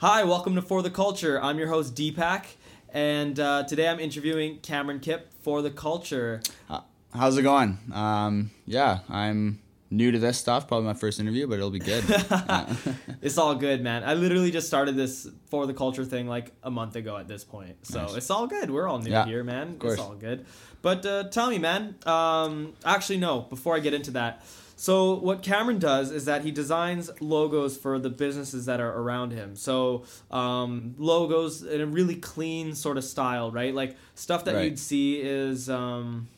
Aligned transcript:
Hi, 0.00 0.22
welcome 0.22 0.54
to 0.54 0.62
For 0.62 0.80
the 0.82 0.90
Culture. 0.90 1.42
I'm 1.42 1.58
your 1.58 1.68
host 1.68 1.94
Deepak, 1.96 2.44
and 2.90 3.38
uh, 3.40 3.64
today 3.64 3.88
I'm 3.88 3.98
interviewing 3.98 4.58
Cameron 4.60 5.00
Kipp 5.00 5.32
for 5.42 5.60
the 5.60 5.70
Culture. 5.70 6.40
Uh, 6.70 6.82
how's 7.12 7.36
it 7.36 7.42
going? 7.42 7.78
Um, 7.92 8.52
yeah, 8.64 9.00
I'm 9.08 9.58
new 9.90 10.12
to 10.12 10.18
this 10.20 10.38
stuff. 10.38 10.68
Probably 10.68 10.86
my 10.86 10.94
first 10.94 11.18
interview, 11.18 11.48
but 11.48 11.54
it'll 11.54 11.70
be 11.70 11.80
good. 11.80 12.04
it's 13.22 13.38
all 13.38 13.56
good, 13.56 13.82
man. 13.82 14.04
I 14.04 14.14
literally 14.14 14.52
just 14.52 14.68
started 14.68 14.94
this 14.94 15.28
For 15.50 15.66
the 15.66 15.74
Culture 15.74 16.04
thing 16.04 16.28
like 16.28 16.52
a 16.62 16.70
month 16.70 16.94
ago 16.94 17.16
at 17.16 17.26
this 17.26 17.42
point, 17.42 17.84
so 17.84 18.02
Nice. 18.02 18.14
it's 18.14 18.30
all 18.30 18.46
good. 18.46 18.70
We're 18.70 18.86
all 18.86 19.00
new 19.00 19.10
Yeah, 19.10 19.24
here, 19.26 19.42
man. 19.42 19.78
It's 19.82 19.98
all 19.98 20.14
good. 20.14 20.46
But 20.80 21.04
uh, 21.04 21.24
tell 21.24 21.50
me, 21.50 21.58
man. 21.58 21.96
Um, 22.06 22.74
actually, 22.84 23.18
no. 23.18 23.40
Before 23.40 23.74
I 23.74 23.80
get 23.80 23.94
into 23.94 24.12
that. 24.12 24.44
So 24.80 25.14
what 25.14 25.42
Cameron 25.42 25.80
does 25.80 26.12
is 26.12 26.26
that 26.26 26.42
he 26.44 26.52
designs 26.52 27.10
logos 27.20 27.76
for 27.76 27.98
the 27.98 28.10
businesses 28.10 28.66
that 28.66 28.78
are 28.78 28.92
around 28.92 29.32
him. 29.32 29.56
So 29.56 30.04
um, 30.30 30.94
logos 30.98 31.64
in 31.64 31.80
a 31.80 31.86
really 31.86 32.14
clean 32.14 32.76
sort 32.76 32.96
of 32.96 33.02
style, 33.02 33.50
right? 33.50 33.74
Like 33.74 33.96
stuff 34.14 34.44
that 34.44 34.54
Right. 34.54 34.64
you'd 34.66 34.78
see 34.78 35.16
is 35.20 35.68
um, 35.68 36.28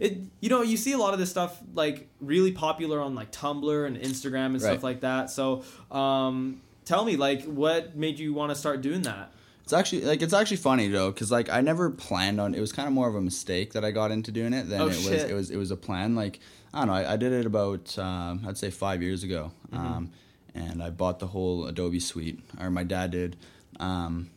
it. 0.00 0.18
You 0.40 0.48
know, 0.50 0.62
you 0.62 0.76
see 0.76 0.90
a 0.90 0.98
lot 0.98 1.12
of 1.14 1.20
this 1.20 1.30
stuff 1.30 1.60
like 1.72 2.08
really 2.20 2.50
popular 2.50 3.00
on 3.00 3.14
like 3.14 3.30
Tumblr 3.30 3.86
and 3.86 3.96
Instagram 3.96 4.46
and 4.46 4.60
stuff 4.60 4.82
like 4.82 5.02
that. 5.02 5.30
So 5.30 5.62
um, 5.92 6.60
tell 6.84 7.04
me, 7.04 7.14
like, 7.14 7.44
what 7.44 7.94
made 7.94 8.18
you 8.18 8.34
want 8.34 8.50
to 8.50 8.56
start 8.56 8.80
doing 8.80 9.02
that? 9.02 9.32
It's 9.62 9.72
actually 9.72 10.04
like 10.04 10.20
it's 10.20 10.34
actually 10.34 10.56
funny 10.56 10.88
though, 10.88 11.12
because 11.12 11.30
like 11.30 11.48
I 11.48 11.60
never 11.60 11.90
planned 11.90 12.40
on. 12.40 12.56
It 12.56 12.60
was 12.60 12.72
kind 12.72 12.88
of 12.88 12.92
more 12.92 13.06
of 13.08 13.14
a 13.14 13.20
mistake 13.20 13.74
that 13.74 13.84
I 13.84 13.92
got 13.92 14.10
into 14.10 14.32
doing 14.32 14.52
it 14.52 14.68
than 14.68 14.80
Oh, 14.80 14.86
it 14.86 14.96
was. 14.96 15.06
It 15.06 15.32
was 15.32 15.50
it 15.52 15.56
was 15.56 15.70
a 15.70 15.76
plan. 15.76 16.16
Like 16.16 16.40
I 16.74 16.78
don't 16.78 16.86
know. 16.88 16.94
I, 16.94 17.12
I 17.12 17.16
did 17.16 17.32
it 17.32 17.46
about 17.46 17.98
um, 17.98 18.44
I'd 18.46 18.56
say 18.58 18.70
five 18.70 19.02
years 19.02 19.22
ago, 19.24 19.52
Mm-hmm. 19.72 19.86
um, 19.86 20.10
and 20.54 20.82
I 20.82 20.90
bought 20.90 21.18
the 21.18 21.26
whole 21.26 21.66
Adobe 21.66 21.98
suite, 22.00 22.40
or 22.60 22.70
my 22.70 22.84
dad 22.84 23.10
did. 23.12 23.36
Um, 23.80 24.30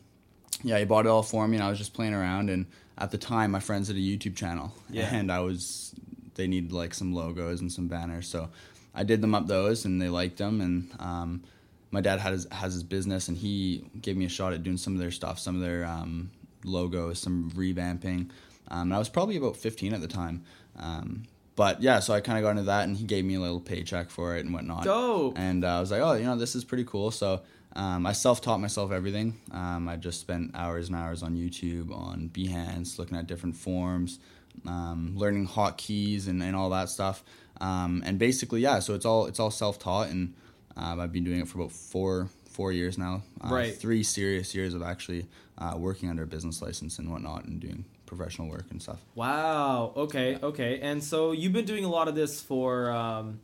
yeah, 0.62 0.78
he 0.78 0.84
bought 0.86 1.04
it 1.06 1.10
all 1.10 1.22
for 1.22 1.46
me, 1.46 1.56
and 1.56 1.64
I 1.64 1.68
was 1.68 1.78
just 1.78 1.92
playing 1.92 2.14
around. 2.14 2.48
And 2.50 2.66
at 2.96 3.10
the 3.10 3.18
time, 3.18 3.50
my 3.50 3.60
friends 3.60 3.88
had 3.88 3.96
a 3.96 4.00
YouTube 4.00 4.34
channel, 4.36 4.72
Yeah. 4.90 5.08
and 5.14 5.30
I 5.30 5.40
was 5.40 5.94
they 6.34 6.46
needed 6.46 6.72
like 6.72 6.92
some 6.94 7.14
logos 7.14 7.60
and 7.60 7.70
some 7.72 7.88
banners, 7.88 8.28
so 8.28 8.48
I 8.94 9.02
did 9.04 9.20
them 9.20 9.34
up 9.34 9.46
those, 9.46 9.84
and 9.84 10.00
they 10.00 10.08
liked 10.08 10.38
them. 10.38 10.60
And 10.60 10.90
um, 11.00 11.42
my 11.90 12.00
dad 12.00 12.18
had 12.18 12.32
his, 12.32 12.46
has 12.50 12.72
his 12.74 12.82
business, 12.82 13.28
and 13.28 13.36
he 13.36 13.84
gave 14.00 14.16
me 14.16 14.24
a 14.24 14.28
shot 14.30 14.52
at 14.54 14.62
doing 14.62 14.76
some 14.78 14.94
of 14.94 14.98
their 14.98 15.10
stuff, 15.10 15.38
some 15.38 15.54
of 15.54 15.60
their 15.62 15.84
um, 15.84 16.30
logos, 16.64 17.18
some 17.18 17.50
revamping. 17.52 18.30
Um, 18.68 18.82
and 18.88 18.94
I 18.94 18.98
was 18.98 19.08
probably 19.08 19.36
about 19.36 19.56
15 19.56 19.92
at 19.94 20.00
the 20.00 20.08
time. 20.08 20.44
Um, 20.78 21.24
but 21.56 21.82
yeah, 21.82 22.00
so 22.00 22.14
I 22.14 22.20
kind 22.20 22.38
of 22.38 22.42
got 22.44 22.50
into 22.50 22.62
that, 22.64 22.84
and 22.84 22.96
he 22.96 23.04
gave 23.04 23.24
me 23.24 23.34
a 23.34 23.40
little 23.40 23.60
paycheck 23.60 24.10
for 24.10 24.36
it 24.36 24.44
and 24.44 24.54
whatnot. 24.54 24.84
Dope. 24.84 25.38
And 25.38 25.64
uh, 25.64 25.78
I 25.78 25.80
was 25.80 25.90
like, 25.90 26.02
oh, 26.02 26.12
you 26.12 26.24
know, 26.24 26.36
this 26.36 26.54
is 26.54 26.64
pretty 26.64 26.84
cool. 26.84 27.10
So 27.10 27.42
um, 27.74 28.06
I 28.06 28.12
self 28.12 28.40
taught 28.40 28.60
myself 28.60 28.92
everything. 28.92 29.40
Um, 29.52 29.88
I 29.88 29.96
just 29.96 30.20
spent 30.20 30.52
hours 30.54 30.88
and 30.88 30.96
hours 30.96 31.22
on 31.22 31.34
YouTube, 31.34 31.90
on 31.92 32.30
Behance, 32.32 32.98
looking 32.98 33.16
at 33.16 33.26
different 33.26 33.56
forms, 33.56 34.18
um, 34.66 35.12
learning 35.16 35.48
hotkeys 35.48 36.28
and, 36.28 36.42
and 36.42 36.54
all 36.54 36.70
that 36.70 36.88
stuff. 36.88 37.24
Um, 37.60 38.02
and 38.04 38.18
basically, 38.18 38.60
yeah, 38.60 38.78
so 38.80 38.94
it's 38.94 39.06
all 39.06 39.26
it's 39.26 39.40
all 39.40 39.50
self 39.50 39.78
taught, 39.78 40.08
and 40.08 40.34
um, 40.76 41.00
I've 41.00 41.12
been 41.12 41.24
doing 41.24 41.40
it 41.40 41.48
for 41.48 41.58
about 41.58 41.72
four 41.72 42.28
four 42.50 42.72
years 42.72 42.98
now. 42.98 43.22
Uh, 43.40 43.48
Right. 43.50 43.74
Three 43.74 44.02
serious 44.02 44.54
years 44.54 44.74
of 44.74 44.82
actually 44.82 45.26
uh, 45.58 45.74
working 45.78 46.10
under 46.10 46.22
a 46.22 46.26
business 46.26 46.60
license 46.60 46.98
and 46.98 47.10
whatnot, 47.10 47.44
and 47.44 47.60
doing 47.60 47.84
professional 48.06 48.48
work 48.48 48.64
and 48.70 48.80
stuff. 48.80 49.00
Wow. 49.14 49.92
Okay. 49.96 50.38
Okay. 50.42 50.80
And 50.80 51.02
so 51.02 51.32
you've 51.32 51.52
been 51.52 51.64
doing 51.64 51.84
a 51.84 51.88
lot 51.90 52.08
of 52.08 52.14
this 52.14 52.40
for 52.40 52.90
um, 52.90 53.40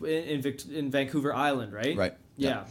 in 0.00 0.06
in, 0.06 0.42
Vic- 0.42 0.68
in 0.70 0.90
Vancouver 0.90 1.34
Island, 1.34 1.72
right? 1.72 1.96
Right. 1.96 2.14
Yeah. 2.36 2.64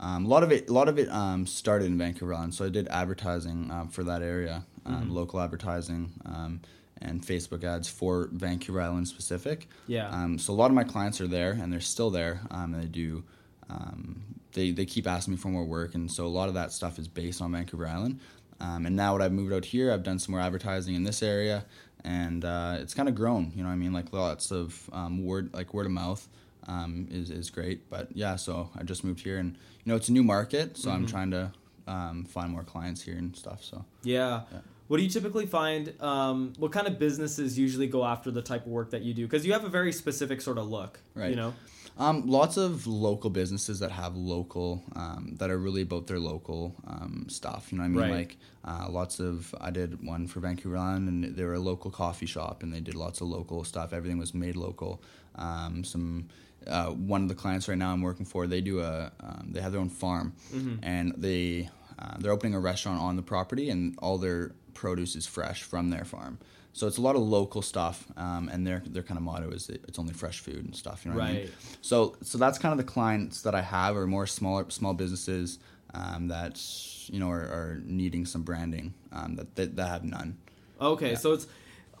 Um, 0.00 0.26
a 0.26 0.28
lot 0.28 0.42
of 0.42 0.50
it, 0.52 0.68
a 0.68 0.72
lot 0.72 0.88
of 0.88 0.98
it 0.98 1.08
um, 1.08 1.46
started 1.46 1.86
in 1.86 1.96
Vancouver 1.96 2.34
Island, 2.34 2.54
so 2.54 2.64
I 2.64 2.68
did 2.68 2.88
advertising 2.88 3.70
um, 3.70 3.88
for 3.88 4.02
that 4.04 4.22
area, 4.22 4.64
um, 4.84 5.06
Mhm. 5.08 5.12
local 5.12 5.40
advertising, 5.40 6.12
um, 6.26 6.60
and 7.00 7.22
Facebook 7.22 7.62
ads 7.64 7.88
for 7.88 8.28
Vancouver 8.32 8.80
Island 8.80 9.06
specific. 9.08 9.68
Yeah. 9.86 10.08
Um, 10.10 10.36
so 10.38 10.52
a 10.52 10.56
lot 10.56 10.66
of 10.66 10.74
my 10.74 10.84
clients 10.84 11.20
are 11.20 11.28
there, 11.28 11.52
and 11.52 11.72
they're 11.72 11.80
still 11.80 12.10
there, 12.10 12.40
um, 12.50 12.74
and 12.74 12.82
they 12.82 12.88
do. 12.88 13.22
Um, 13.70 14.22
they 14.52 14.72
they 14.72 14.84
keep 14.84 15.06
asking 15.06 15.34
me 15.34 15.38
for 15.38 15.48
more 15.48 15.64
work, 15.64 15.94
and 15.94 16.10
so 16.10 16.26
a 16.26 16.28
lot 16.28 16.48
of 16.48 16.54
that 16.54 16.72
stuff 16.72 16.98
is 16.98 17.08
based 17.08 17.40
on 17.40 17.52
Vancouver 17.52 17.86
Island. 17.86 18.18
Um, 18.60 18.86
and 18.86 18.96
now 18.96 19.12
when 19.14 19.22
I've 19.22 19.32
moved 19.32 19.52
out 19.52 19.64
here, 19.64 19.92
I've 19.92 20.02
done 20.02 20.18
some 20.18 20.32
more 20.32 20.40
advertising 20.40 20.94
in 20.94 21.04
this 21.04 21.22
area, 21.22 21.64
and 22.04 22.44
uh, 22.44 22.76
it's 22.80 22.94
kind 22.94 23.08
of 23.08 23.14
grown. 23.14 23.52
You 23.54 23.62
know, 23.62 23.68
what 23.68 23.74
I 23.74 23.76
mean, 23.76 23.92
like 23.92 24.12
lots 24.12 24.50
of 24.50 24.88
um, 24.92 25.24
word, 25.24 25.50
like 25.52 25.74
word 25.74 25.86
of 25.86 25.92
mouth, 25.92 26.26
um, 26.66 27.08
is 27.10 27.30
is 27.30 27.50
great. 27.50 27.90
But 27.90 28.08
yeah, 28.14 28.36
so 28.36 28.70
I 28.78 28.82
just 28.84 29.04
moved 29.04 29.20
here, 29.20 29.38
and 29.38 29.52
you 29.84 29.90
know, 29.90 29.96
it's 29.96 30.08
a 30.08 30.12
new 30.12 30.22
market, 30.24 30.76
so 30.76 30.90
I'm 30.90 31.04
Mhm. 31.06 31.10
trying 31.10 31.30
to 31.32 31.52
um, 31.86 32.24
find 32.24 32.50
more 32.50 32.62
clients 32.64 33.02
here 33.02 33.16
and 33.16 33.36
stuff. 33.36 33.62
So 33.62 33.84
Yeah. 34.02 34.42
Yeah. 34.52 34.58
What 34.86 34.98
do 34.98 35.02
you 35.02 35.08
typically 35.10 35.46
find? 35.46 35.92
Um, 36.00 36.52
what 36.58 36.70
kind 36.72 36.86
of 36.86 36.98
businesses 36.98 37.58
usually 37.58 37.86
go 37.86 38.04
after 38.04 38.30
the 38.30 38.42
type 38.42 38.66
of 38.66 38.72
work 38.72 38.90
that 38.90 39.02
you 39.02 39.14
do? 39.14 39.24
Because 39.26 39.44
you 39.46 39.52
have 39.54 39.64
a 39.64 39.68
very 39.68 39.92
specific 39.92 40.40
sort 40.42 40.58
of 40.58 40.68
look. 40.68 41.00
You 41.30 41.36
know. 41.36 41.54
Um, 41.96 42.26
lots 42.26 42.56
of 42.56 42.86
local 42.88 43.30
businesses 43.30 43.78
that 43.78 43.92
have 43.92 44.16
local, 44.16 44.82
um, 44.96 45.36
that 45.38 45.48
are 45.50 45.58
really 45.58 45.82
about 45.82 46.08
their 46.08 46.18
local 46.18 46.74
um, 46.86 47.26
stuff. 47.28 47.70
You 47.70 47.78
know 47.78 47.82
what 47.84 47.86
I 47.86 47.90
mean? 47.90 48.00
Right. 48.00 48.10
Like 48.12 48.36
uh, 48.64 48.86
lots 48.90 49.20
of, 49.20 49.54
I 49.60 49.70
did 49.70 50.04
one 50.04 50.26
for 50.26 50.40
Vancouver 50.40 50.76
Island, 50.76 51.08
and 51.08 51.36
they 51.36 51.44
were 51.44 51.54
a 51.54 51.60
local 51.60 51.90
coffee 51.92 52.26
shop, 52.26 52.62
and 52.64 52.72
they 52.74 52.80
did 52.80 52.94
lots 52.96 53.20
of 53.20 53.28
local 53.28 53.62
stuff. 53.62 53.92
Everything 53.92 54.18
was 54.18 54.34
made 54.34 54.56
local. 54.56 55.02
Um, 55.36 55.84
some, 55.84 56.28
uh, 56.66 56.86
one 56.86 57.22
of 57.22 57.28
the 57.28 57.34
clients 57.36 57.68
right 57.68 57.78
now 57.78 57.92
I'm 57.92 58.02
working 58.02 58.26
for, 58.26 58.46
they 58.48 58.60
do 58.60 58.80
a, 58.80 59.12
um, 59.20 59.50
they 59.52 59.60
have 59.60 59.70
their 59.72 59.80
own 59.80 59.90
farm, 59.90 60.32
Mhm. 60.52 60.78
and 60.82 61.14
they, 61.16 61.68
uh, 61.98 62.16
they're 62.18 62.32
opening 62.32 62.54
a 62.54 62.60
restaurant 62.60 63.00
on 63.00 63.14
the 63.16 63.22
property, 63.22 63.70
and 63.70 63.96
all 64.00 64.18
their 64.18 64.52
produce 64.72 65.14
is 65.14 65.26
fresh 65.26 65.62
from 65.62 65.90
their 65.90 66.04
farm. 66.04 66.38
So 66.74 66.88
it's 66.88 66.98
a 66.98 67.00
lot 67.00 67.14
of 67.14 67.22
local 67.22 67.62
stuff, 67.62 68.04
um, 68.16 68.50
and 68.52 68.66
their 68.66 68.82
their 68.84 69.04
kind 69.04 69.16
of 69.16 69.22
motto 69.22 69.50
is 69.50 69.70
it's 69.70 69.96
only 69.96 70.12
fresh 70.12 70.40
food 70.40 70.64
and 70.64 70.74
stuff. 70.74 71.04
You 71.04 71.12
know 71.12 71.18
what 71.18 71.26
I 71.26 71.32
mean? 71.32 71.40
Right. 71.42 71.50
So 71.80 72.16
so 72.20 72.36
that's 72.36 72.58
kind 72.58 72.72
of 72.72 72.84
the 72.84 72.92
clients 72.92 73.42
that 73.42 73.54
I 73.54 73.62
have 73.62 73.96
are 73.96 74.08
more 74.08 74.26
smaller 74.26 74.68
small 74.70 74.92
businesses 74.92 75.60
um, 75.94 76.26
that 76.28 76.60
you 77.08 77.20
know 77.20 77.30
are, 77.30 77.42
are 77.42 77.80
needing 77.84 78.26
some 78.26 78.42
branding 78.42 78.92
um, 79.12 79.36
that, 79.36 79.54
that 79.54 79.76
that 79.76 79.88
have 79.88 80.04
none. 80.04 80.36
Okay. 80.80 81.10
Yeah. 81.10 81.16
So 81.16 81.32
it's 81.32 81.46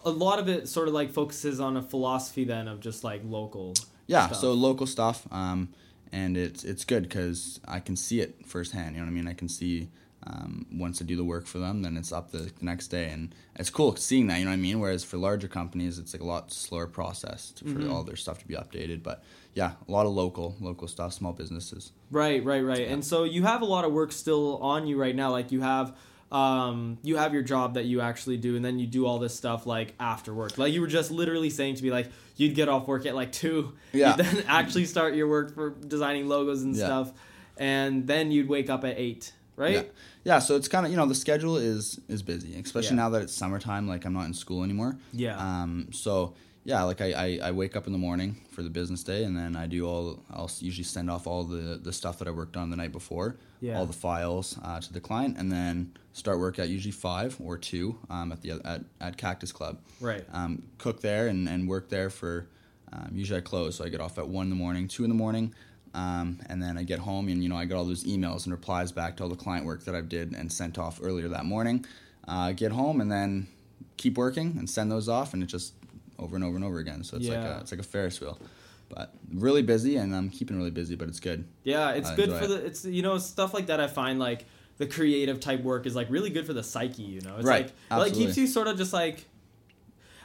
a 0.04 0.10
lot 0.10 0.40
of 0.40 0.48
it 0.48 0.68
sort 0.68 0.88
of 0.88 0.94
like 0.94 1.12
focuses 1.12 1.60
on 1.60 1.76
a 1.76 1.82
philosophy 1.82 2.42
then 2.42 2.66
of 2.66 2.80
just 2.80 3.04
like 3.04 3.22
local. 3.24 3.74
Yeah, 4.08 4.26
stuff. 4.26 4.40
so 4.40 4.52
local 4.54 4.88
stuff, 4.88 5.26
um, 5.30 5.68
and 6.10 6.36
it's 6.36 6.64
it's 6.64 6.84
good 6.84 7.04
because 7.04 7.60
I 7.64 7.78
can 7.78 7.94
see 7.94 8.20
it 8.20 8.44
firsthand. 8.44 8.96
You 8.96 9.02
know 9.02 9.06
what 9.06 9.12
I 9.12 9.14
mean? 9.14 9.28
I 9.28 9.34
can 9.34 9.48
see 9.48 9.88
um, 10.26 10.66
once 10.72 11.02
I 11.02 11.04
do 11.04 11.16
the 11.16 11.24
work 11.24 11.46
for 11.46 11.58
them, 11.58 11.82
then 11.82 11.96
it's 11.96 12.12
up 12.12 12.30
the, 12.30 12.38
the 12.38 12.52
next 12.64 12.88
day, 12.88 13.10
and 13.10 13.34
it's 13.56 13.68
cool 13.70 13.94
seeing 13.96 14.26
that. 14.28 14.38
You 14.38 14.44
know 14.46 14.50
what 14.52 14.54
I 14.56 14.60
mean? 14.60 14.80
Whereas 14.80 15.04
for 15.04 15.16
larger 15.18 15.48
companies, 15.48 15.98
it's 15.98 16.14
like 16.14 16.22
a 16.22 16.26
lot 16.26 16.50
slower 16.52 16.86
process 16.86 17.50
to, 17.52 17.64
for 17.64 17.78
Mhm. 17.80 17.90
all 17.90 18.02
their 18.04 18.16
stuff 18.16 18.38
to 18.38 18.46
be 18.48 18.54
updated. 18.54 19.02
But 19.02 19.22
yeah, 19.54 19.72
a 19.86 19.92
lot 19.92 20.06
of 20.06 20.12
local 20.12 20.56
local 20.60 20.88
stuff, 20.88 21.12
small 21.12 21.32
businesses. 21.32 21.92
Right, 22.10 22.42
right, 22.44 22.60
right. 22.62 22.80
Yeah. 22.80 22.92
And 22.94 23.04
so 23.04 23.24
you 23.24 23.42
have 23.42 23.60
a 23.62 23.66
lot 23.66 23.84
of 23.84 23.92
work 23.92 24.12
still 24.12 24.56
on 24.58 24.86
you 24.86 24.96
right 24.98 25.14
now. 25.14 25.30
Like 25.30 25.52
you 25.52 25.60
have 25.60 25.94
um 26.32 26.98
you 27.02 27.16
have 27.16 27.32
your 27.34 27.42
job 27.42 27.74
that 27.74 27.84
you 27.84 28.00
actually 28.00 28.36
do 28.38 28.56
and 28.56 28.64
then 28.64 28.78
you 28.78 28.86
do 28.86 29.06
all 29.06 29.18
this 29.18 29.34
stuff 29.36 29.66
like 29.66 29.94
after 30.00 30.32
work. 30.34 30.56
Like 30.58 30.72
you 30.72 30.80
were 30.80 30.86
just 30.88 31.10
literally 31.10 31.50
saying 31.50 31.76
to 31.76 31.84
me 31.84 31.90
like 31.90 32.10
you'd 32.36 32.54
get 32.54 32.68
off 32.68 32.88
work 32.88 33.04
at 33.06 33.14
like 33.14 33.30
2. 33.30 33.72
Yeah. 33.92 34.16
Then 34.16 34.42
actually 34.48 34.86
start 34.86 35.14
your 35.14 35.28
work 35.28 35.54
for 35.54 35.70
designing 35.70 36.26
logos 36.28 36.62
and 36.62 36.74
Yeah. 36.74 36.86
stuff 36.86 37.12
and 37.56 38.06
then 38.08 38.32
you'd 38.32 38.48
wake 38.48 38.68
up 38.68 38.84
at 38.84 38.98
8, 38.98 39.32
right? 39.56 39.74
Yeah, 39.74 39.82
yeah. 40.24 40.38
So 40.38 40.56
it's 40.56 40.68
kind 40.68 40.84
of 40.86 40.92
you 40.92 40.96
know 40.98 41.06
the 41.06 41.14
schedule 41.14 41.56
is 41.56 42.00
is 42.08 42.22
busy, 42.22 42.58
especially 42.58 42.96
Yeah. 42.96 43.02
now 43.04 43.10
that 43.10 43.22
it's 43.22 43.34
summertime. 43.34 43.88
Like 43.88 44.04
I'm 44.04 44.12
not 44.14 44.26
in 44.26 44.34
school 44.34 44.62
anymore. 44.64 44.96
Yeah. 45.12 45.36
Um. 45.38 45.88
So 45.92 46.34
yeah, 46.64 46.82
like 46.84 47.00
I, 47.00 47.12
I 47.12 47.38
I 47.48 47.50
wake 47.52 47.76
up 47.76 47.86
in 47.86 47.92
the 47.92 47.98
morning 47.98 48.36
for 48.50 48.62
the 48.62 48.70
business 48.70 49.02
day, 49.02 49.24
and 49.24 49.36
then 49.36 49.54
I 49.56 49.66
do 49.66 49.86
all. 49.86 50.22
I'll 50.30 50.50
usually 50.60 50.84
send 50.84 51.10
off 51.10 51.26
all 51.26 51.44
the 51.44 51.78
the 51.82 51.92
stuff 51.92 52.18
that 52.18 52.28
I 52.28 52.30
worked 52.30 52.56
on 52.56 52.70
the 52.70 52.76
night 52.76 52.92
before. 52.92 53.36
Yeah. 53.60 53.78
All 53.78 53.86
the 53.86 53.92
files 53.94 54.58
uh, 54.62 54.78
to 54.80 54.92
the 54.92 55.00
client, 55.00 55.38
and 55.38 55.50
then 55.50 55.92
start 56.12 56.38
work 56.38 56.58
at 56.58 56.68
usually 56.68 56.92
five 56.92 57.36
or 57.40 57.56
two 57.58 57.98
um, 58.10 58.30
at 58.32 58.42
the 58.42 58.60
at 58.64 58.82
at 59.00 59.16
Cactus 59.16 59.52
Club. 59.52 59.78
Right. 60.00 60.24
Um, 60.32 60.62
cook 60.78 61.00
there 61.00 61.28
and, 61.28 61.48
and 61.48 61.68
work 61.68 61.88
there 61.88 62.10
for. 62.10 62.48
Um, 62.92 63.10
usually 63.12 63.38
I 63.38 63.40
close, 63.40 63.74
so 63.76 63.84
I 63.84 63.88
get 63.88 64.00
off 64.00 64.18
at 64.18 64.28
one 64.28 64.44
in 64.46 64.50
the 64.50 64.56
morning, 64.56 64.86
two 64.86 65.02
in 65.02 65.08
the 65.08 65.16
morning, 65.16 65.52
um, 65.94 66.40
and 66.48 66.62
then 66.62 66.76
I 66.76 66.82
get 66.82 66.98
home 66.98 67.28
and 67.28 67.42
you 67.42 67.48
know 67.48 67.56
I 67.56 67.64
get 67.64 67.76
all 67.76 67.84
those 67.84 68.04
emails 68.04 68.44
and 68.44 68.52
replies 68.52 68.92
back 68.92 69.16
to 69.16 69.22
all 69.22 69.28
the 69.28 69.36
client 69.36 69.64
work 69.64 69.84
that 69.84 69.94
I've 69.94 70.08
did 70.08 70.32
and 70.32 70.52
sent 70.52 70.78
off 70.78 71.00
earlier 71.02 71.28
that 71.28 71.44
morning. 71.44 71.86
Uh, 72.26 72.52
get 72.52 72.72
home 72.72 73.00
and 73.00 73.10
then 73.10 73.46
keep 73.96 74.16
working 74.18 74.56
and 74.58 74.68
send 74.68 74.90
those 74.90 75.08
off, 75.08 75.34
and 75.34 75.42
it 75.42 75.46
just 75.46 75.74
over 76.18 76.36
and 76.36 76.44
over 76.44 76.56
and 76.56 76.64
over 76.64 76.78
again. 76.78 77.04
So 77.04 77.16
it's 77.16 77.28
like 77.28 77.38
a, 77.38 77.58
it's 77.60 77.72
like 77.72 77.80
a 77.80 77.84
Ferris 77.84 78.20
wheel, 78.20 78.38
but 78.88 79.14
really 79.32 79.62
busy 79.62 79.96
and 79.96 80.14
I'm 80.14 80.30
keeping 80.30 80.56
really 80.56 80.70
busy, 80.70 80.94
but 80.96 81.08
it's 81.08 81.20
good. 81.20 81.44
Yeah, 81.64 81.90
it's 81.90 82.10
I 82.10 82.16
good 82.16 82.30
for 82.32 82.44
it. 82.44 82.48
the 82.48 82.64
it's 82.66 82.84
you 82.84 83.02
know 83.02 83.18
stuff 83.18 83.54
like 83.54 83.66
that. 83.66 83.80
I 83.80 83.86
find 83.86 84.18
like 84.18 84.46
the 84.78 84.86
creative 84.86 85.38
type 85.38 85.62
work 85.62 85.86
is 85.86 85.94
like 85.94 86.10
really 86.10 86.30
good 86.30 86.46
for 86.46 86.52
the 86.52 86.62
psyche. 86.62 87.02
You 87.02 87.20
know, 87.20 87.36
it's 87.36 87.46
Right, 87.46 87.70
like 87.90 87.98
it 87.98 88.02
like 88.02 88.14
keeps 88.14 88.36
you 88.36 88.46
sort 88.46 88.68
of 88.68 88.76
just 88.76 88.92
like. 88.92 89.26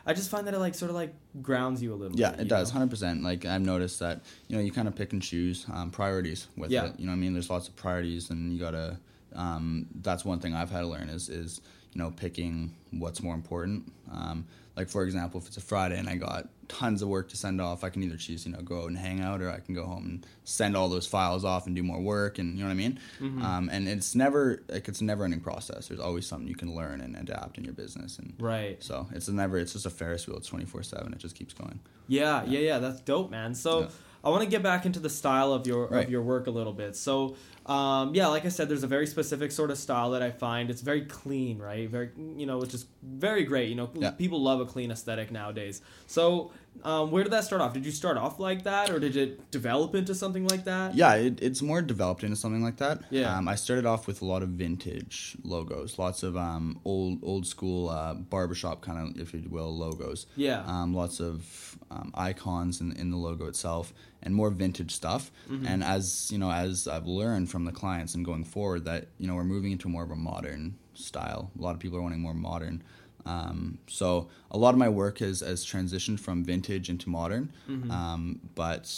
I 0.09 0.13
just 0.13 0.31
find 0.31 0.47
that 0.47 0.55
it 0.55 0.57
like 0.59 0.73
sort 0.73 0.89
of 0.89 0.95
like 0.95 1.13
grounds 1.43 1.83
you 1.83 1.93
a 1.93 1.95
little. 1.95 2.09
Bit. 2.17 2.19
Yeah, 2.19 2.31
bit, 2.31 2.39
it 2.41 2.47
does, 2.47 2.71
hundred 2.71 2.89
percent. 2.89 3.21
Like 3.21 3.45
I've 3.45 3.61
noticed 3.61 3.99
that 3.99 4.21
you 4.47 4.55
know 4.55 4.61
you 4.63 4.71
kind 4.71 4.87
of 4.87 4.95
pick 4.95 5.13
and 5.13 5.21
choose 5.21 5.67
um, 5.71 5.91
priorities 5.91 6.47
with 6.57 6.71
Yeah. 6.71 6.85
it. 6.87 6.99
You 6.99 7.05
know, 7.05 7.11
what 7.11 7.17
I 7.17 7.19
mean, 7.19 7.33
there's 7.33 7.49
lots 7.51 7.67
of 7.67 7.75
priorities, 7.75 8.31
and 8.31 8.51
you 8.51 8.59
gotta. 8.59 8.97
Um, 9.35 9.85
that's 10.01 10.25
one 10.25 10.39
thing 10.39 10.55
I've 10.55 10.71
had 10.71 10.79
to 10.81 10.87
learn 10.87 11.09
is 11.09 11.29
is 11.29 11.61
you 11.93 11.99
know 12.01 12.11
picking 12.11 12.73
what's 12.91 13.21
more 13.21 13.35
important. 13.35 13.91
Um, 14.11 14.45
like 14.75 14.89
for 14.89 15.03
example, 15.03 15.39
if 15.41 15.47
it's 15.47 15.57
a 15.57 15.61
Friday 15.61 15.97
and 15.97 16.07
I 16.07 16.15
got 16.15 16.47
tons 16.69 17.01
of 17.01 17.09
work 17.09 17.27
to 17.29 17.35
send 17.37 17.59
off, 17.59 17.83
I 17.83 17.89
can 17.89 18.01
either 18.03 18.15
choose 18.15 18.45
you 18.45 18.51
know 18.53 18.61
go 18.61 18.83
out 18.83 18.87
and 18.87 18.97
hang 18.97 19.19
out, 19.21 19.41
or 19.41 19.49
I 19.49 19.59
can 19.59 19.75
go 19.75 19.85
home 19.85 20.05
and 20.05 20.27
send 20.45 20.77
all 20.77 20.87
those 20.87 21.05
files 21.05 21.43
off 21.43 21.67
and 21.67 21.75
do 21.75 21.83
more 21.83 21.99
work, 21.99 22.39
and 22.39 22.53
you 22.57 22.61
know 22.63 22.67
what 22.67 22.73
I 22.73 22.75
mean. 22.75 22.99
Mm-hmm. 23.19 23.41
Um, 23.43 23.69
and 23.71 23.89
it's 23.89 24.15
never 24.15 24.63
like 24.69 24.87
it's 24.87 25.01
a 25.01 25.03
never 25.03 25.23
ending 25.25 25.41
process. 25.41 25.87
There's 25.89 25.99
always 25.99 26.25
something 26.25 26.47
you 26.47 26.55
can 26.55 26.75
learn 26.75 27.01
and 27.01 27.15
adapt 27.17 27.57
in 27.57 27.65
your 27.65 27.73
business, 27.73 28.19
and 28.19 28.33
Right. 28.39 28.81
so 28.81 29.07
it's 29.13 29.27
never. 29.27 29.57
It's 29.57 29.73
just 29.73 29.85
a 29.85 29.89
Ferris 29.89 30.27
wheel. 30.27 30.37
It's 30.37 30.47
twenty 30.47 30.65
four 30.65 30.81
seven. 30.83 31.11
It 31.13 31.19
just 31.19 31.35
keeps 31.35 31.53
going. 31.53 31.79
Yeah, 32.07 32.43
yeah, 32.45 32.59
yeah. 32.59 32.77
That's 32.79 33.01
dope, 33.01 33.29
man. 33.31 33.53
So 33.55 33.81
Yeah. 33.81 33.87
I 34.23 34.29
want 34.29 34.43
to 34.43 34.49
get 34.49 34.61
back 34.63 34.85
into 34.85 34.99
the 34.99 35.09
style 35.09 35.51
of 35.53 35.65
your 35.67 35.87
Right. 35.87 36.05
of 36.05 36.11
your 36.11 36.21
work 36.21 36.47
a 36.47 36.51
little 36.51 36.73
bit. 36.73 36.95
So 36.95 37.35
um, 37.69 38.15
yeah, 38.15 38.27
like 38.27 38.45
I 38.45 38.49
said, 38.49 38.67
there's 38.67 38.83
a 38.83 38.87
very 38.87 39.05
specific 39.05 39.51
sort 39.51 39.69
of 39.69 39.77
style 39.77 40.11
that 40.11 40.23
I 40.23 40.31
find. 40.31 40.69
It's 40.69 40.81
very 40.81 41.01
clean, 41.05 41.59
right? 41.59 41.87
Very, 41.87 42.09
you 42.35 42.45
know, 42.45 42.57
which 42.57 42.73
is 42.73 42.85
very 43.03 43.43
great. 43.43 43.69
You 43.69 43.75
know, 43.75 43.89
Yeah. 43.93 44.11
people 44.11 44.41
love 44.41 44.59
a 44.59 44.65
clean 44.65 44.89
aesthetic 44.91 45.29
nowadays. 45.31 45.81
So 46.07 46.51
um, 46.83 47.11
where 47.11 47.23
did 47.23 47.31
that 47.33 47.43
start 47.43 47.61
off? 47.61 47.73
Did 47.73 47.85
you 47.85 47.91
start 47.91 48.17
off 48.17 48.39
like 48.39 48.63
that, 48.63 48.89
or 48.89 48.99
did 48.99 49.15
it 49.15 49.51
develop 49.51 49.93
into 49.95 50.15
something 50.15 50.47
like 50.47 50.63
that? 50.65 50.95
Yeah, 50.95 51.13
it, 51.15 51.41
it's 51.43 51.61
more 51.61 51.81
developed 51.81 52.23
into 52.23 52.35
something 52.35 52.63
like 52.63 52.77
that. 52.77 53.01
Yeah. 53.11 53.37
Um, 53.37 53.47
I 53.47 53.55
started 53.55 53.85
off 53.85 54.07
with 54.07 54.21
a 54.21 54.25
lot 54.25 54.41
of 54.43 54.49
vintage 54.49 55.35
logos, 55.43 55.99
lots 55.99 56.23
of 56.23 56.35
um, 56.37 56.79
old 56.85 57.19
old 57.23 57.45
school 57.45 57.89
uh, 57.89 58.13
barbershop 58.15 58.81
kind 58.81 58.97
of, 59.15 59.21
if 59.21 59.33
you 59.33 59.43
will, 59.49 59.75
logos. 59.75 60.25
Yeah. 60.35 60.63
Um, 60.65 60.93
lots 60.93 61.19
of 61.19 61.77
um, 61.91 62.11
icons 62.15 62.81
in, 62.81 62.93
in 62.93 63.11
the 63.11 63.17
logo 63.17 63.45
itself, 63.47 63.93
and 64.23 64.35
more 64.35 64.49
vintage 64.49 64.91
stuff. 64.91 65.31
Mm-hmm. 65.49 65.65
And 65.67 65.83
as 65.83 66.29
you 66.31 66.37
know, 66.37 66.51
as 66.51 66.87
I've 66.87 67.07
learned 67.07 67.49
from 67.49 67.65
the 67.65 67.71
clients 67.71 68.15
and 68.15 68.25
going 68.25 68.43
forward, 68.43 68.85
that 68.85 69.07
you 69.17 69.27
know 69.27 69.35
we're 69.35 69.43
moving 69.43 69.71
into 69.71 69.87
more 69.89 70.03
of 70.03 70.11
a 70.11 70.15
modern 70.15 70.75
style. 70.93 71.51
A 71.57 71.61
lot 71.61 71.73
of 71.75 71.79
people 71.79 71.97
are 71.97 72.01
wanting 72.01 72.19
more 72.21 72.33
modern. 72.33 72.83
Um, 73.25 73.77
so 73.87 74.29
a 74.49 74.57
lot 74.57 74.73
of 74.73 74.77
my 74.79 74.89
work 74.89 75.19
has, 75.19 75.41
has 75.41 75.63
transitioned 75.65 76.19
from 76.19 76.43
vintage 76.43 76.89
into 76.89 77.09
modern. 77.09 77.51
Mm-hmm. 77.69 77.91
Um, 77.91 78.39
but 78.55 78.91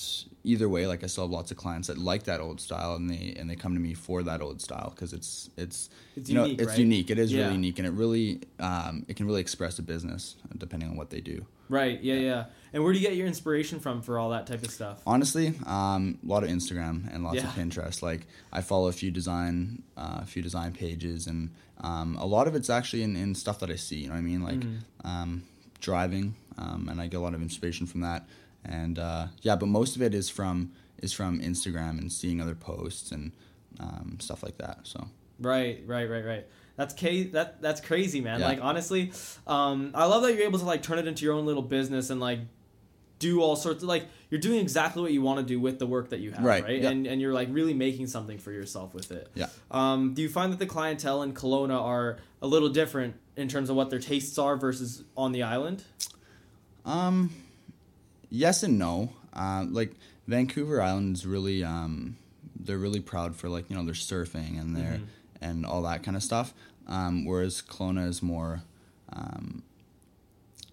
either 0.43 0.69
way, 0.69 0.87
like 0.87 1.03
I 1.03 1.07
still 1.07 1.25
have 1.25 1.31
lots 1.31 1.51
of 1.51 1.57
clients 1.57 1.87
that 1.89 1.97
like 1.97 2.23
that 2.23 2.39
old 2.39 2.61
style, 2.61 2.95
and 2.95 3.09
they 3.09 3.35
and 3.37 3.49
they 3.49 3.55
come 3.55 3.73
to 3.73 3.79
me 3.79 3.93
for 3.93 4.23
that 4.23 4.41
old 4.41 4.61
style 4.61 4.91
because 4.95 5.11
it's 5.13 5.49
it's 5.57 5.89
It's 6.15 6.29
you 6.29 6.35
know 6.35 6.45
unique, 6.45 6.61
it's 6.61 6.69
right? 6.69 6.79
unique. 6.79 7.09
It 7.11 7.19
is 7.19 7.33
Yeah. 7.33 7.41
really 7.41 7.55
unique, 7.55 7.79
and 7.79 7.87
it 7.87 7.91
really 7.91 8.41
um, 8.59 9.05
it 9.07 9.15
can 9.17 9.25
really 9.25 9.41
express 9.41 9.79
a 9.79 9.83
business 9.83 10.35
depending 10.57 10.89
on 10.89 10.95
what 10.97 11.09
they 11.09 11.21
do. 11.21 11.45
Right. 11.71 12.01
Yeah, 12.01 12.15
yeah. 12.15 12.45
And 12.73 12.83
where 12.83 12.91
do 12.93 12.99
you 12.99 13.07
get 13.07 13.15
your 13.17 13.27
inspiration 13.27 13.79
from 13.79 14.01
for 14.01 14.19
all 14.19 14.29
that 14.31 14.45
type 14.45 14.61
of 14.61 14.71
stuff? 14.71 15.01
Honestly, 15.07 15.53
um, 15.65 16.19
a 16.23 16.27
lot 16.27 16.43
of 16.43 16.49
Instagram 16.49 17.13
and 17.13 17.23
lots 17.23 17.37
of 17.43 17.49
Pinterest. 17.51 18.01
Like 18.01 18.27
I 18.51 18.61
follow 18.61 18.87
a 18.89 18.91
few 18.91 19.09
design, 19.09 19.83
uh, 19.97 20.19
a 20.21 20.25
few 20.25 20.41
design 20.41 20.73
pages, 20.73 21.27
and 21.27 21.49
um, 21.79 22.17
a 22.17 22.25
lot 22.25 22.47
of 22.47 22.55
it's 22.55 22.69
actually 22.69 23.03
in, 23.03 23.15
in 23.15 23.35
stuff 23.35 23.59
that 23.59 23.69
I 23.69 23.75
see. 23.75 23.97
You 24.01 24.07
know 24.07 24.13
what 24.13 24.19
I 24.19 24.21
mean? 24.21 24.43
Like 24.43 24.59
Mm-hmm. 24.59 25.07
um, 25.07 25.43
driving, 25.79 26.35
um, 26.57 26.87
and 26.89 27.01
I 27.01 27.07
get 27.07 27.17
a 27.17 27.21
lot 27.21 27.33
of 27.33 27.41
inspiration 27.41 27.87
from 27.87 28.01
that. 28.01 28.25
And 28.65 28.99
uh, 28.99 29.27
yeah, 29.41 29.55
but 29.55 29.67
most 29.67 29.95
of 29.95 30.01
it 30.01 30.13
is 30.13 30.29
from 30.29 30.71
is 31.01 31.13
from 31.13 31.39
Instagram 31.39 31.97
and 31.99 32.11
seeing 32.11 32.39
other 32.41 32.53
posts 32.55 33.11
and 33.11 33.31
um, 33.79 34.17
stuff 34.19 34.43
like 34.43 34.57
that. 34.59 34.79
So 34.83 35.07
Right, 35.39 35.81
right, 35.87 36.07
right, 36.09 36.23
right. 36.23 36.45
That's 36.77 36.93
ca- 36.93 37.29
that 37.31 37.61
that's 37.61 37.81
crazy, 37.81 38.21
man. 38.21 38.39
Yeah. 38.39 38.47
Like 38.47 38.59
honestly, 38.61 39.11
um, 39.45 39.91
I 39.93 40.05
love 40.05 40.23
that 40.23 40.33
you're 40.33 40.43
able 40.45 40.59
to 40.59 40.65
like 40.65 40.81
turn 40.81 40.97
it 40.99 41.07
into 41.07 41.25
your 41.25 41.33
own 41.35 41.45
little 41.45 41.61
business 41.61 42.09
and 42.09 42.19
like 42.19 42.39
do 43.19 43.39
all 43.41 43.55
sorts 43.55 43.83
of 43.83 43.89
like 43.89 44.05
you're 44.31 44.39
doing 44.41 44.59
exactly 44.59 45.01
what 45.01 45.11
you 45.11 45.21
want 45.21 45.39
to 45.39 45.45
do 45.45 45.59
with 45.59 45.77
the 45.77 45.85
work 45.85 46.09
that 46.09 46.21
you 46.21 46.31
have, 46.31 46.43
right? 46.43 46.63
Right, 46.63 46.81
yeah. 46.81 46.89
And 46.89 47.05
and 47.05 47.21
you're 47.21 47.33
like 47.33 47.49
really 47.51 47.73
making 47.75 48.07
something 48.07 48.37
for 48.39 48.51
yourself 48.51 48.93
with 48.95 49.11
it. 49.11 49.29
yeah. 49.35 49.47
Um, 49.69 50.13
do 50.15 50.21
you 50.23 50.29
find 50.29 50.51
that 50.51 50.57
the 50.59 50.65
clientele 50.65 51.21
in 51.21 51.33
Kelowna 51.33 51.79
are 51.79 52.17
a 52.41 52.47
little 52.47 52.69
different 52.69 53.15
in 53.35 53.47
terms 53.47 53.69
of 53.69 53.75
what 53.75 53.89
their 53.91 53.99
tastes 53.99 54.37
are 54.39 54.55
versus 54.55 55.03
on 55.15 55.33
the 55.33 55.43
island? 55.43 55.83
Um, 56.85 57.29
yes 58.29 58.63
and 58.63 58.79
no. 58.79 59.11
Uh, 59.33 59.65
like 59.69 59.93
Vancouver 60.27 60.81
Island 60.81 61.15
is 61.15 61.25
really, 61.25 61.63
um, 61.63 62.17
they're 62.59 62.77
really 62.77 62.99
proud 62.99 63.35
for 63.35 63.49
like 63.49 63.69
you 63.69 63.75
know 63.75 63.83
their 63.85 63.93
surfing 63.93 64.59
and 64.59 64.75
their 64.75 64.93
Mm-hmm. 64.93 65.03
And 65.41 65.65
all 65.65 65.81
that 65.83 66.03
kind 66.03 66.15
of 66.15 66.23
stuff. 66.23 66.53
Um, 66.87 67.25
whereas 67.25 67.61
Kelowna 67.61 68.07
is 68.07 68.21
more, 68.21 68.63
um, 69.13 69.63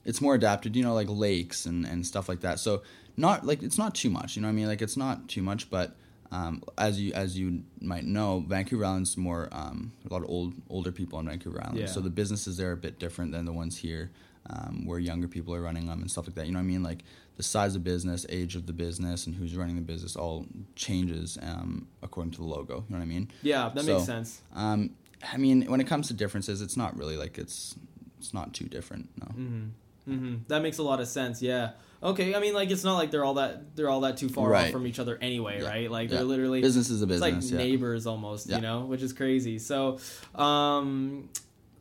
it's 0.05 0.21
more 0.21 0.35
adapted. 0.35 0.77
You 0.77 0.83
know, 0.83 0.95
like 0.95 1.09
lakes 1.09 1.67
and 1.67 1.85
and 1.87 2.07
stuff 2.07 2.29
like 2.29 2.41
that. 2.41 2.59
So 2.59 2.83
not 3.17 3.45
like 3.47 3.63
it's 3.63 3.79
not 3.79 3.95
too 3.95 4.11
much. 4.11 4.37
You 4.37 4.43
know 4.43 4.49
what 4.49 4.53
I 4.53 4.57
mean? 4.57 4.67
Like 4.67 4.83
it's 4.83 4.97
not 4.97 5.29
too 5.29 5.43
much, 5.43 5.71
but. 5.71 5.97
Um, 6.31 6.63
as 6.77 7.01
you 7.01 7.15
as 7.15 7.39
you 7.39 7.63
might 7.81 8.05
know, 8.05 8.45
Vancouver 8.47 8.85
Island's 8.85 9.17
more 9.17 9.49
um, 9.51 9.93
a 10.07 10.13
lot 10.13 10.23
of 10.23 10.29
old 10.29 10.53
older 10.69 10.93
people 10.93 11.19
on 11.19 11.25
Vancouver 11.27 11.59
Island, 11.63 11.79
Yeah. 11.79 11.87
so 11.87 12.01
the 12.01 12.11
businesses 12.11 12.59
there 12.59 12.69
are 12.69 12.73
a 12.75 12.77
bit 12.77 12.99
different 12.99 13.33
than 13.33 13.47
the 13.47 13.53
ones 13.55 13.79
here, 13.79 14.11
um, 14.51 14.85
where 14.85 14.99
younger 14.99 15.27
people 15.27 15.55
are 15.55 15.63
running 15.63 15.87
them 15.87 16.03
and 16.03 16.11
stuff 16.11 16.27
like 16.27 16.35
that. 16.35 16.45
You 16.45 16.53
know 16.53 16.59
what 16.59 16.65
I 16.65 16.67
mean? 16.67 16.83
Like 16.83 17.03
the 17.39 17.43
size 17.43 17.75
of 17.77 17.83
business, 17.83 18.27
age 18.29 18.57
of 18.57 18.67
the 18.67 18.75
business, 18.75 19.27
and 19.27 19.37
who's 19.37 19.57
running 19.57 19.77
the 19.77 19.81
business 19.81 20.17
all 20.17 20.45
changes 20.77 21.39
um, 21.41 21.87
according 22.19 22.33
to 22.33 22.39
the 22.39 22.45
logo. 22.47 22.75
You 22.89 22.93
know 22.95 22.99
what 22.99 23.03
I 23.03 23.07
mean? 23.07 23.31
Yeah, 23.43 23.71
that 23.73 23.85
So- 23.85 23.95
makes 23.95 24.07
sense. 24.07 24.43
Um, 24.55 24.91
I 25.33 25.37
mean, 25.37 25.63
when 25.67 25.81
it 25.81 25.87
comes 25.87 26.09
to 26.09 26.15
differences, 26.15 26.61
it's 26.63 26.77
not 26.77 26.97
really 26.99 27.17
like 27.17 27.39
it's 27.39 27.77
it's 28.19 28.35
not 28.35 28.53
too 28.53 28.65
different. 28.67 29.09
No. 29.17 29.27
Mm-hmm. 29.27 30.13
Mm-hmm. 30.13 30.35
That 30.49 30.63
makes 30.63 30.79
a 30.79 30.83
lot 30.83 31.01
of 31.01 31.07
sense. 31.07 31.41
Yeah. 31.43 31.73
Okay. 32.03 32.35
I 32.35 32.41
mean, 32.41 32.55
like 32.55 32.71
it's 32.71 32.83
not 32.85 32.97
like 32.97 33.11
they're 33.13 33.25
all 33.25 33.35
that 33.35 33.77
they're 33.77 33.89
all 33.91 34.01
that 34.01 34.17
too 34.17 34.29
far 34.29 34.53
off 34.55 34.71
from 34.71 34.87
each 34.87 34.99
other 34.99 35.17
anyway, 35.21 35.61
Yeah. 35.61 35.69
right? 35.69 35.91
Like 35.91 36.11
Yeah. 36.11 36.17
they're 36.17 36.25
literally 36.25 36.61
Business 36.61 36.91
is 36.91 37.03
a 37.03 37.09
it's 37.09 37.21
like 37.21 37.35
yeah. 37.41 37.57
neighbors 37.57 38.07
almost, 38.07 38.49
Yeah. 38.49 38.57
you 38.57 38.63
know, 38.63 38.85
which 38.87 39.03
is 39.03 39.13
crazy. 39.13 39.59
So, 39.61 39.99
um, 40.35 41.29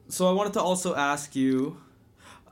so 0.09 0.29
I 0.29 0.33
wanted 0.33 0.53
to 0.53 0.61
also 0.61 0.95
ask 0.95 1.35
you, 1.35 1.77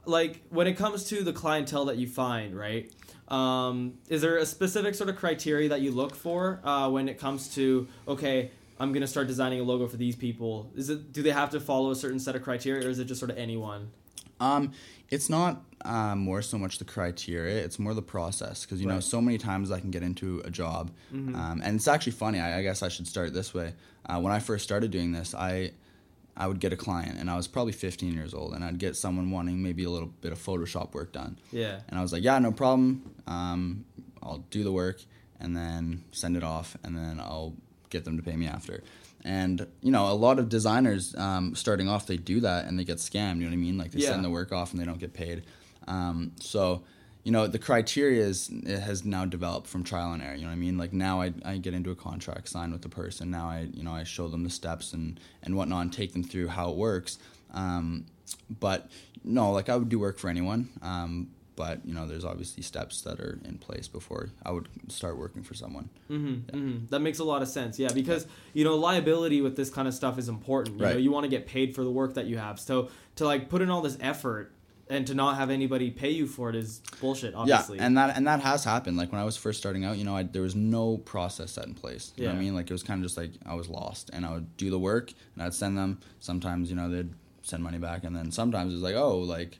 like, 0.06 0.42
when 0.50 0.68
it 0.68 0.74
comes 0.78 1.06
to 1.06 1.24
the 1.24 1.34
clientele 1.34 1.86
that 1.86 1.98
you 1.98 2.08
find, 2.08 2.56
right? 2.56 2.92
Um, 3.27 3.95
is 4.07 4.22
there 4.22 4.38
a 4.38 4.45
specific 4.45 4.95
sort 4.95 5.10
of 5.10 5.16
criteria 5.16 5.69
that 5.69 5.81
you 5.81 5.92
look 5.92 6.16
for 6.16 6.60
uh, 6.63 6.89
when 6.89 7.10
it 7.10 7.19
comes 7.19 7.54
to 7.56 7.88
okay? 8.07 8.51
I'm 8.80 8.92
gonna 8.92 9.07
start 9.07 9.27
designing 9.27 9.60
a 9.60 9.63
logo 9.63 9.88
for 9.88 9.98
these 9.98 10.16
people. 10.16 10.69
Is 10.75 10.89
it 10.89 11.12
do 11.12 11.24
they 11.24 11.31
have 11.31 11.50
to 11.51 11.60
follow 11.60 11.92
a 11.92 11.95
certain 11.95 12.19
set 12.19 12.36
of 12.36 12.44
criteria, 12.44 12.86
or 12.86 12.89
is 12.89 13.00
it 13.00 13.06
just 13.06 13.19
sort 13.19 13.31
of 13.31 13.38
anyone? 13.38 13.92
Um, 14.39 14.74
it's 15.10 15.30
not 15.30 15.63
um, 15.86 16.19
more 16.19 16.42
so 16.42 16.57
much 16.57 16.77
the 16.77 16.86
criteria; 16.86 17.63
it's 17.63 17.80
more 17.80 17.94
the 17.94 18.01
process. 18.01 18.66
Because 18.66 18.81
you 18.81 18.88
know, 18.88 19.00
so 19.00 19.22
many 19.22 19.38
times 19.38 19.72
I 19.72 19.80
can 19.80 19.92
get 19.92 20.04
into 20.04 20.42
a 20.44 20.51
job, 20.51 20.92
um, 21.36 21.62
and 21.63 21.77
it's 21.77 21.88
actually 21.88 22.12
funny. 22.13 22.39
I, 22.39 22.60
I 22.60 22.62
guess 22.62 22.83
I 22.83 22.89
should 22.89 23.07
start 23.07 23.33
this 23.33 23.54
way. 23.54 23.74
Uh, 24.06 24.19
when 24.19 24.33
I 24.33 24.39
first 24.39 24.63
started 24.63 24.92
doing 24.92 25.13
this, 25.13 25.33
I 25.33 25.72
I 26.38 26.48
would 26.48 26.60
get 26.60 26.74
a 26.74 26.75
client, 26.77 27.18
and 27.20 27.30
I 27.30 27.36
was 27.38 27.48
probably 27.48 27.72
15 27.74 28.13
years 28.13 28.34
old, 28.34 28.54
and 28.54 28.63
I'd 28.63 28.77
get 28.77 28.96
someone 28.96 29.32
wanting 29.32 29.62
maybe 29.63 29.84
a 29.86 29.89
little 29.89 30.10
bit 30.22 30.32
of 30.32 30.39
Photoshop 30.39 30.94
work 30.94 31.13
done, 31.13 31.38
Yeah. 31.51 31.80
and 31.88 31.98
I 31.98 32.01
was 32.01 32.12
like, 32.12 32.24
yeah, 32.24 32.38
no 32.39 32.51
problem. 32.51 33.10
Um, 33.27 33.86
I'll 34.22 34.44
do 34.50 34.63
the 34.63 34.72
work 34.72 35.01
and 35.39 35.56
then 35.56 36.04
send 36.12 36.36
it 36.36 36.44
off, 36.44 36.75
and 36.84 36.96
then 36.98 37.20
I'll 37.20 37.54
get 37.89 38.04
them 38.06 38.18
to 38.18 38.24
pay 38.24 38.36
me 38.36 38.48
after. 38.48 38.84
And 39.24 39.65
you 39.82 39.92
know, 39.92 40.10
a 40.12 40.13
lot 40.13 40.38
of 40.39 40.50
designers 40.50 41.15
um, 41.15 41.56
starting 41.56 41.88
off, 41.89 42.06
they 42.06 42.18
do 42.18 42.39
that 42.42 42.65
and 42.65 42.77
they 42.77 42.84
get 42.84 42.98
scammed. 42.98 43.38
You 43.38 43.44
know 43.44 43.48
what 43.48 43.54
I 43.54 43.58
mean? 43.58 43.77
Like 43.77 43.92
they 43.92 44.01
Yeah. 44.01 44.10
send 44.10 44.24
the 44.24 44.30
work 44.30 44.51
off 44.51 44.72
and 44.72 44.80
they 44.80 44.86
don't 44.86 45.00
get 45.00 45.13
paid. 45.13 45.44
Um, 45.88 46.32
so, 46.39 46.84
you 47.25 47.32
know, 47.32 47.48
the 47.48 47.60
criteria 47.60 48.24
is 48.24 48.50
it 48.51 48.79
has 48.79 49.03
now 49.03 49.25
developed 49.25 49.67
from 49.67 49.84
trial 49.84 50.13
and 50.13 50.22
error. 50.22 50.36
You 50.36 50.44
know 50.44 50.48
what 50.50 50.53
I 50.53 50.58
mean? 50.58 50.77
Like 50.77 50.94
now, 50.94 51.22
I, 51.22 51.34
I 51.44 51.58
get 51.58 51.74
into 51.74 51.89
a 51.89 51.96
contract, 51.96 52.48
sign 52.48 52.72
with 52.72 52.84
the 52.84 52.89
person. 52.89 53.32
Now 53.32 53.50
I 53.50 53.67
you 53.74 53.84
know 53.84 53.94
I 53.94 54.03
show 54.03 54.27
them 54.29 54.44
the 54.44 54.50
steps 54.51 54.94
and 54.94 55.20
and 55.44 55.58
whatnot, 55.58 55.82
and 55.82 55.91
take 55.91 56.13
them 56.13 56.24
through 56.24 56.48
how 56.50 56.70
it 56.70 56.77
works. 56.77 57.17
Um, 57.53 58.05
but 58.60 58.89
no, 59.24 59.51
like 59.51 59.70
I 59.70 59.75
would 59.75 59.89
do 59.89 60.00
work 60.00 60.20
for 60.20 60.29
anyone. 60.29 60.70
Um, 60.82 61.32
but 61.55 61.86
you 61.86 61.94
know, 61.96 62.05
there's 62.05 62.25
obviously 62.25 62.62
steps 62.62 63.01
that 63.03 63.20
are 63.20 63.39
in 63.46 63.58
place 63.58 63.88
before 63.88 64.29
I 64.46 64.51
would 64.51 64.67
start 64.89 65.17
working 65.17 65.41
for 65.41 65.53
someone. 65.53 65.89
Mm-hmm, 66.12 66.58
mm-hmm. 66.58 66.86
That 66.89 67.00
makes 67.00 67.20
a 67.20 67.24
lot 67.24 67.41
of 67.41 67.48
sense. 67.48 67.79
Yeah, 67.79 67.91
because 67.94 68.27
you 68.53 68.63
know 68.65 68.75
liability 68.75 69.41
with 69.41 69.55
this 69.55 69.70
kind 69.72 69.88
of 69.88 69.94
stuff 69.94 70.20
is 70.20 70.29
important. 70.29 70.75
You 70.75 70.82
know, 70.86 70.91
Right. 70.91 71.00
you 71.00 71.12
want 71.12 71.24
to 71.24 71.29
get 71.29 71.48
paid 71.48 71.74
for 71.74 71.84
the 71.84 71.91
work 71.91 72.13
that 72.15 72.25
you 72.27 72.38
have. 72.38 72.60
So 72.60 72.89
to 73.15 73.25
like 73.25 73.50
put 73.50 73.62
in 73.62 73.70
all 73.72 73.82
this 73.82 73.98
effort 74.01 74.51
and 74.89 75.08
to 75.08 75.13
not 75.15 75.38
have 75.38 75.50
anybody 75.50 75.89
pay 75.89 76.12
you 76.12 76.27
for 76.27 76.50
it 76.50 76.56
is 76.56 76.82
bullshit. 77.01 77.34
Obviously. 77.34 77.77
Yeah, 77.77 77.86
and 77.86 77.98
that 77.98 78.15
and 78.15 78.27
that 78.27 78.42
has 78.42 78.63
happened. 78.63 78.98
Like 78.98 79.12
when 79.12 79.20
I 79.20 79.25
was 79.25 79.38
first 79.38 79.60
starting 79.60 79.84
out, 79.86 79.98
you 79.98 80.04
know, 80.04 80.15
I, 80.15 80.24
there 80.24 80.42
was 80.42 80.56
no 80.56 80.98
process 80.98 81.51
set 81.51 81.65
in 81.65 81.74
place. 81.74 82.13
You 82.15 82.25
know 82.25 82.30
what 82.34 82.38
I 82.38 82.42
mean? 82.42 82.56
Like 82.56 82.70
it 82.70 82.74
was 82.74 82.84
kind 82.84 83.00
of 83.00 83.06
just 83.06 83.18
like 83.18 83.32
I 83.46 83.56
was 83.56 83.68
lost, 83.70 84.10
and 84.13 84.25
I 84.25 84.34
would 84.34 84.58
do 84.58 84.70
the 84.70 84.80
work, 84.80 85.12
and 85.34 85.44
I'd 85.44 85.54
send 85.54 85.77
them. 85.77 86.00
Sometimes, 86.20 86.70
you 86.70 86.75
know, 86.75 86.89
they'd 86.89 87.13
send 87.42 87.63
money 87.63 87.77
back, 87.77 88.04
and 88.04 88.15
then 88.15 88.32
sometimes 88.32 88.72
it 88.74 88.75
was 88.75 88.84
like, 88.84 88.96
oh, 88.96 89.18
like 89.20 89.60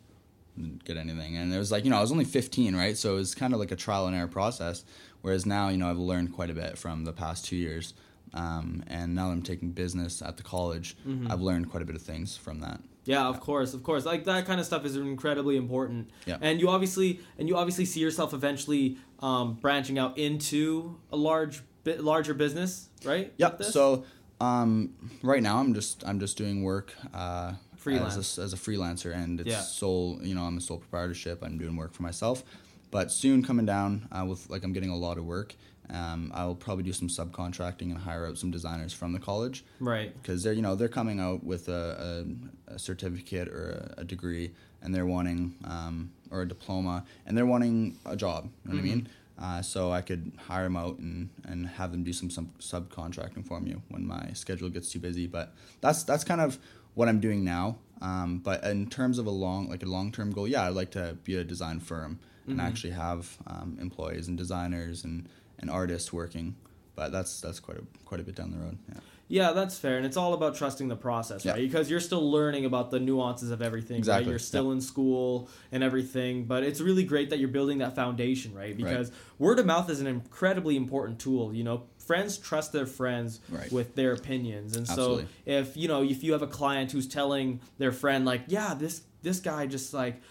didn't 0.58 0.86
get 0.86 0.98
anything, 0.98 1.36
and 1.38 1.54
it 1.54 1.58
was 1.58 1.72
like, 1.72 1.84
you 1.84 1.90
know, 1.90 1.98
I 1.98 2.02
was 2.02 2.12
only 2.12 2.24
15, 2.26 2.76
right? 2.76 2.96
So 2.98 3.14
it 3.14 3.18
was 3.18 3.36
kind 3.36 3.54
of 3.54 3.60
like 3.60 3.72
a 3.72 3.76
trial 3.76 4.08
and 4.08 4.16
error 4.16 4.28
process. 4.28 4.86
Whereas 5.22 5.46
now, 5.46 5.70
you 5.70 5.78
know, 5.78 5.90
I've 5.90 5.98
learned 5.98 6.34
quite 6.34 6.50
a 6.50 6.54
bit 6.54 6.78
from 6.78 7.04
the 7.04 7.12
past 7.12 7.46
two 7.46 7.56
years, 7.58 7.94
um, 8.34 8.84
and 8.88 9.16
now 9.16 9.28
that 9.28 9.34
I'm 9.34 9.42
taking 9.42 9.72
business 9.72 10.22
at 10.22 10.38
the 10.38 10.44
college, 10.44 10.96
Mm-hmm. 11.06 11.32
I've 11.32 11.42
learned 11.42 11.70
quite 11.72 11.82
a 11.84 11.86
bit 11.86 11.96
of 11.96 12.02
things 12.04 12.38
from 12.38 12.60
that. 12.62 12.80
Yeah, 13.06 13.28
of 13.28 13.40
course, 13.40 13.74
of 13.74 13.84
course. 13.84 14.06
Like 14.06 14.26
that 14.26 14.46
kind 14.46 14.60
of 14.60 14.66
stuff 14.66 14.86
is 14.86 14.96
incredibly 14.96 15.58
important. 15.58 16.10
Yeah. 16.26 16.38
And 16.42 16.60
you 16.60 16.70
obviously 16.70 17.20
and 17.38 17.48
you 17.48 17.56
obviously 17.58 17.86
see 17.86 18.00
yourself 18.00 18.34
eventually 18.34 18.98
um, 19.20 19.54
branching 19.56 19.98
out 20.00 20.18
into 20.18 20.98
a 21.12 21.16
large 21.18 21.62
bit 21.84 22.04
larger 22.04 22.34
business, 22.34 22.90
right? 23.04 23.32
Yep. 23.38 23.64
So 23.64 24.06
um, 24.42 24.94
right 25.22 25.42
now 25.42 25.60
I'm 25.60 25.74
just 25.74 26.04
I'm 26.06 26.20
just 26.20 26.38
doing 26.38 26.64
work 26.64 26.94
uh, 27.14 27.54
Freelance. 27.78 28.18
as 28.18 28.38
a, 28.38 28.42
as 28.42 28.54
a 28.54 28.58
freelancer, 28.58 29.16
and 29.16 29.40
it's 29.40 29.50
Yeah. 29.50 29.62
sole. 29.62 30.20
You 30.22 30.34
know, 30.36 30.44
I'm 30.44 30.58
a 30.58 30.62
sole 30.62 30.80
proprietorship. 30.80 31.44
I'm 31.44 31.58
doing 31.60 31.76
work 31.76 31.94
for 31.94 32.02
myself, 32.04 32.44
but 32.92 33.12
soon 33.12 33.44
coming 33.44 33.66
down 33.68 34.08
uh, 34.12 34.26
with 34.26 34.50
like 34.50 34.64
I'm 34.64 34.74
getting 34.74 34.90
a 34.90 34.98
lot 34.98 35.18
of 35.20 35.26
work. 35.26 35.56
Um, 35.90 36.32
I'll 36.34 36.56
probably 36.56 36.84
do 36.84 36.94
some 36.94 37.08
subcontracting 37.08 37.92
and 37.92 37.98
hire 37.98 38.26
out 38.26 38.38
some 38.38 38.50
designers 38.50 38.92
from 38.92 39.14
the 39.14 39.20
college 39.20 39.64
right. 39.80 40.16
because 40.22 40.42
they're 40.42 40.54
you 40.54 40.62
know 40.62 40.76
they're 40.76 40.88
coming 40.88 41.20
out 41.20 41.44
with 41.44 41.68
a, 41.68 42.26
a, 42.70 42.74
a 42.74 42.80
certificate 42.80 43.48
or 43.48 43.94
a, 43.98 44.02
a 44.02 44.04
degree 44.04 44.52
and 44.82 44.94
they're 44.94 45.06
wanting 45.06 45.56
um, 45.66 46.12
or 46.32 46.42
a 46.42 46.48
diploma 46.48 47.04
and 47.26 47.38
they're 47.38 47.46
wanting 47.46 47.98
a 48.06 48.16
job. 48.16 48.50
You 48.66 48.72
know 48.72 48.76
what 48.78 48.82
I 48.82 48.84
mean? 48.84 49.08
Uh, 49.38 49.62
so 49.62 49.92
I 49.92 50.02
could 50.02 50.32
hire 50.48 50.64
them 50.64 50.78
out 50.78 50.98
and, 51.00 51.30
and 51.44 51.68
have 51.68 51.92
them 51.92 52.04
do 52.04 52.14
some, 52.14 52.30
some 52.30 52.52
subcontracting 52.60 53.46
for 53.46 53.60
me 53.60 53.76
when 53.90 54.06
my 54.06 54.30
schedule 54.34 54.70
gets 54.70 54.92
too 54.92 55.00
busy. 55.00 55.28
But 55.28 55.54
that's 55.82 56.04
that's 56.04 56.24
kind 56.24 56.40
of 56.40 56.58
what 56.94 57.10
I'm 57.10 57.20
doing 57.20 57.44
now. 57.44 57.78
Um, 58.02 58.40
but 58.40 58.64
in 58.64 58.90
terms 58.90 59.20
of 59.20 59.26
a 59.26 59.32
long 59.32 59.70
like 59.70 59.84
a 59.84 59.88
long 59.88 60.12
term 60.12 60.32
goal, 60.32 60.48
yeah, 60.48 60.64
I'd 60.64 60.74
like 60.74 60.92
to 60.92 61.18
be 61.24 61.36
a 61.36 61.44
design 61.44 61.80
firm 61.80 62.20
and 62.48 62.62
actually 62.62 62.92
have 62.92 63.38
um, 63.48 63.76
employees 63.82 64.28
and 64.28 64.38
designers 64.38 65.04
and, 65.04 65.28
and 65.60 65.70
artist 65.70 66.14
working. 66.14 66.56
But 66.96 67.12
that's 67.12 67.42
that's 67.42 67.60
quite 67.60 67.78
a 67.78 67.84
quite 68.06 68.20
a 68.22 68.24
bit 68.24 68.36
down 68.36 68.52
the 68.52 68.58
road. 68.58 68.78
Yeah. 68.90 69.00
Yeah, 69.28 69.52
that's 69.54 69.76
fair, 69.78 69.98
and 69.98 70.06
it's 70.06 70.18
all 70.18 70.34
about 70.36 70.56
trusting 70.56 70.88
the 70.88 70.96
process, 70.96 71.44
Yeah. 71.44 71.54
right? 71.54 71.62
Because 71.62 71.90
you're 71.90 72.00
still 72.00 72.30
learning 72.32 72.64
about 72.66 72.92
the 72.92 73.00
nuances 73.00 73.50
of 73.50 73.60
everything, 73.60 73.96
right? 73.96 74.00
Exactly, 74.00 74.30
You're 74.30 74.38
still 74.38 74.72
in 74.72 74.80
school 74.82 75.50
and 75.72 75.84
everything, 75.84 76.46
but 76.46 76.62
it's 76.62 76.80
really 76.80 77.04
great 77.04 77.32
that 77.32 77.40
you're 77.40 77.48
building 77.50 77.80
that 77.80 77.96
foundation, 77.96 78.54
right? 78.54 78.78
Because 78.78 79.12
word 79.40 79.58
of 79.58 79.66
mouth 79.66 79.90
is 79.90 80.00
an 80.00 80.06
incredibly 80.06 80.76
important 80.76 81.18
tool. 81.18 81.52
You 81.56 81.64
know, 81.64 81.84
friends 81.98 82.38
trust 82.38 82.72
their 82.72 82.86
friends 82.86 83.40
Right. 83.50 83.72
with 83.72 83.96
their 83.96 84.12
opinions, 84.14 84.76
and 84.76 84.88
Absolutely. 84.88 85.24
so 85.24 85.30
if 85.48 85.76
you 85.76 85.88
know 85.88 86.04
if 86.04 86.24
you 86.24 86.34
have 86.34 86.44
a 86.44 86.48
client 86.48 86.92
who's 86.92 87.08
telling 87.08 87.62
their 87.80 87.92
friend 87.92 88.26
like, 88.26 88.44
yeah, 88.48 88.76
this 88.76 89.02
this 89.24 89.40
guy 89.40 89.66
just 89.66 89.92
like 89.92 90.22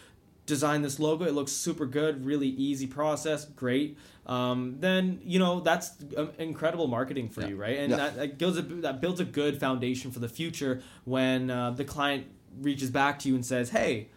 designed 0.47 0.85
this 0.85 0.99
logo, 0.99 1.25
it 1.25 1.33
looks 1.35 1.53
super 1.53 1.87
good, 1.87 2.25
really 2.25 2.49
easy 2.49 2.87
process, 2.87 3.45
great. 3.45 3.97
Um, 4.27 4.77
then 4.81 5.21
you 5.25 5.39
know 5.39 5.61
that's 5.61 5.93
um, 6.17 6.31
incredible 6.39 6.87
marketing 6.87 7.29
for 7.29 7.43
Yeah. 7.43 7.49
you, 7.49 7.57
right? 7.57 7.79
And 7.79 7.91
Yeah. 7.91 7.97
that, 7.97 8.17
that 8.17 8.39
builds 8.39 8.59
a 8.59 8.63
that 8.63 9.01
builds 9.01 9.21
a 9.21 9.25
good 9.25 9.59
foundation 9.61 10.11
for 10.11 10.19
the 10.21 10.29
future 10.29 10.83
when 11.05 11.51
uh, 11.51 11.71
the 11.71 11.85
client 11.85 12.27
reaches 12.61 12.91
back 12.91 13.19
to 13.21 13.29
you 13.29 13.35
and 13.35 13.45
says, 13.45 13.71
"Hey, 13.71 14.09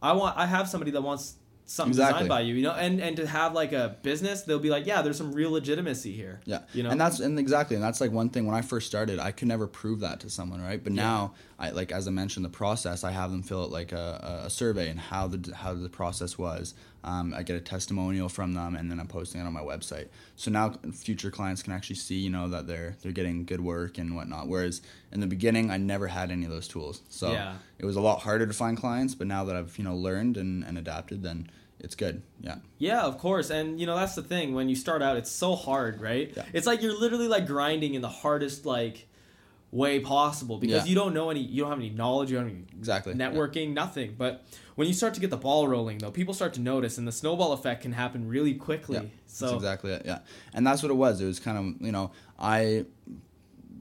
I 0.00 0.12
want 0.12 0.36
I 0.36 0.46
have 0.46 0.68
somebody 0.68 0.90
that 0.92 1.02
wants 1.02 1.34
something 1.66 1.90
Exactly. 1.90 2.12
designed 2.14 2.28
by 2.28 2.40
you," 2.40 2.54
you 2.54 2.62
know, 2.62 2.72
and 2.72 3.00
and 3.00 3.16
to 3.16 3.26
have 3.26 3.54
like 3.54 3.72
a 3.72 3.96
business, 4.02 4.42
they'll 4.42 4.58
be 4.58 4.70
like, 4.70 4.86
"Yeah, 4.86 5.02
there's 5.02 5.16
some 5.16 5.32
real 5.32 5.50
legitimacy 5.50 6.12
here." 6.12 6.40
Yeah, 6.44 6.60
You 6.72 6.82
know? 6.82 6.90
and 6.90 7.00
that's 7.00 7.20
and 7.20 7.38
exactly, 7.38 7.76
and 7.76 7.84
that's 7.84 8.00
like 8.00 8.12
one 8.12 8.28
thing. 8.28 8.46
When 8.46 8.54
I 8.54 8.62
first 8.62 8.86
started, 8.86 9.18
I 9.18 9.32
could 9.32 9.48
never 9.48 9.66
prove 9.66 10.00
that 10.00 10.20
to 10.20 10.30
someone, 10.30 10.60
right? 10.62 10.82
But 10.82 10.92
now, 10.92 11.34
I 11.58 11.70
like 11.70 11.92
as 11.92 12.06
I 12.06 12.10
mentioned, 12.10 12.44
the 12.44 12.50
process. 12.50 13.04
I 13.04 13.10
have 13.10 13.30
them 13.30 13.42
fill 13.42 13.62
out 13.64 13.70
like 13.70 13.92
a, 13.92 14.42
a 14.44 14.50
survey 14.50 14.88
and 14.88 14.98
how 15.00 15.28
the 15.28 15.54
how 15.54 15.74
the 15.74 15.88
process 15.88 16.36
was. 16.38 16.74
Um, 17.04 17.34
I 17.34 17.42
get 17.42 17.56
a 17.56 17.60
testimonial 17.60 18.28
from 18.28 18.54
them, 18.54 18.76
and 18.76 18.90
then 18.90 19.00
I'm 19.00 19.08
posting 19.08 19.40
it 19.40 19.44
on 19.44 19.52
my 19.52 19.60
website. 19.60 20.08
So 20.36 20.50
now 20.50 20.74
future 20.94 21.30
clients 21.30 21.62
can 21.62 21.72
actually 21.72 21.96
see, 21.96 22.14
you 22.16 22.30
know, 22.30 22.48
that 22.48 22.66
they're 22.66 22.96
they're 23.02 23.12
getting 23.12 23.44
good 23.44 23.60
work 23.60 23.98
and 23.98 24.14
whatnot. 24.14 24.46
Whereas 24.48 24.82
in 25.10 25.20
the 25.20 25.26
beginning, 25.26 25.70
I 25.70 25.78
never 25.78 26.06
had 26.06 26.30
any 26.30 26.44
of 26.44 26.50
those 26.52 26.68
tools, 26.68 27.02
so 27.08 27.32
Yeah. 27.32 27.56
it 27.78 27.84
was 27.84 27.96
a 27.96 28.00
lot 28.00 28.20
harder 28.20 28.46
to 28.46 28.52
find 28.52 28.76
clients. 28.76 29.14
But 29.14 29.26
now 29.26 29.44
that 29.44 29.56
I've 29.56 29.76
you 29.78 29.84
know 29.84 29.96
learned 29.96 30.36
and, 30.36 30.62
and 30.64 30.78
adapted, 30.78 31.22
then 31.22 31.50
it's 31.80 31.96
good. 31.96 32.22
Yeah. 32.40 32.56
Yeah, 32.78 33.02
of 33.02 33.18
course. 33.18 33.50
And 33.50 33.80
you 33.80 33.86
know, 33.86 33.96
that's 33.96 34.14
the 34.14 34.22
thing. 34.22 34.54
When 34.54 34.68
you 34.68 34.76
start 34.76 35.02
out, 35.02 35.16
it's 35.16 35.30
so 35.30 35.56
hard, 35.56 36.00
right? 36.00 36.32
Yeah. 36.36 36.44
It's 36.52 36.66
like 36.68 36.82
you're 36.82 36.96
literally 36.98 37.26
like 37.28 37.46
grinding 37.46 37.94
in 37.94 38.02
the 38.02 38.08
hardest 38.08 38.64
like 38.64 39.08
way 39.72 39.98
possible 40.00 40.58
because 40.58 40.84
Yeah. 40.84 40.90
you 40.90 40.94
don't 40.94 41.14
know 41.14 41.30
any 41.30 41.40
you 41.40 41.62
don't 41.62 41.70
have 41.70 41.78
any 41.78 41.90
knowledge, 41.90 42.30
you 42.30 42.36
don't 42.36 42.46
have 42.46 42.54
any 42.54 42.66
Exactly. 42.78 43.14
Yeah. 43.16 43.30
networking, 43.32 43.72
nothing. 43.72 44.14
But 44.18 44.44
when 44.76 44.86
you 44.86 44.92
start 44.94 45.14
to 45.14 45.20
get 45.20 45.30
the 45.30 45.36
ball 45.38 45.66
rolling 45.66 45.98
though, 45.98 46.10
people 46.10 46.34
start 46.34 46.52
to 46.54 46.60
notice 46.60 46.98
and 46.98 47.08
the 47.08 47.12
snowball 47.12 47.52
effect 47.52 47.82
can 47.82 47.92
happen 47.92 48.28
really 48.28 48.54
quickly. 48.54 48.96
Yeah, 48.98 49.08
so 49.26 49.46
that's 49.46 49.56
exactly 49.56 49.92
it. 49.92 50.02
Yeah, 50.04 50.18
and 50.52 50.66
that's 50.66 50.82
what 50.82 50.90
it 50.90 50.94
was. 50.96 51.20
It 51.20 51.26
was 51.26 51.40
kind 51.40 51.56
of 51.58 51.84
you 51.86 51.90
know 51.90 52.12
I 52.38 52.84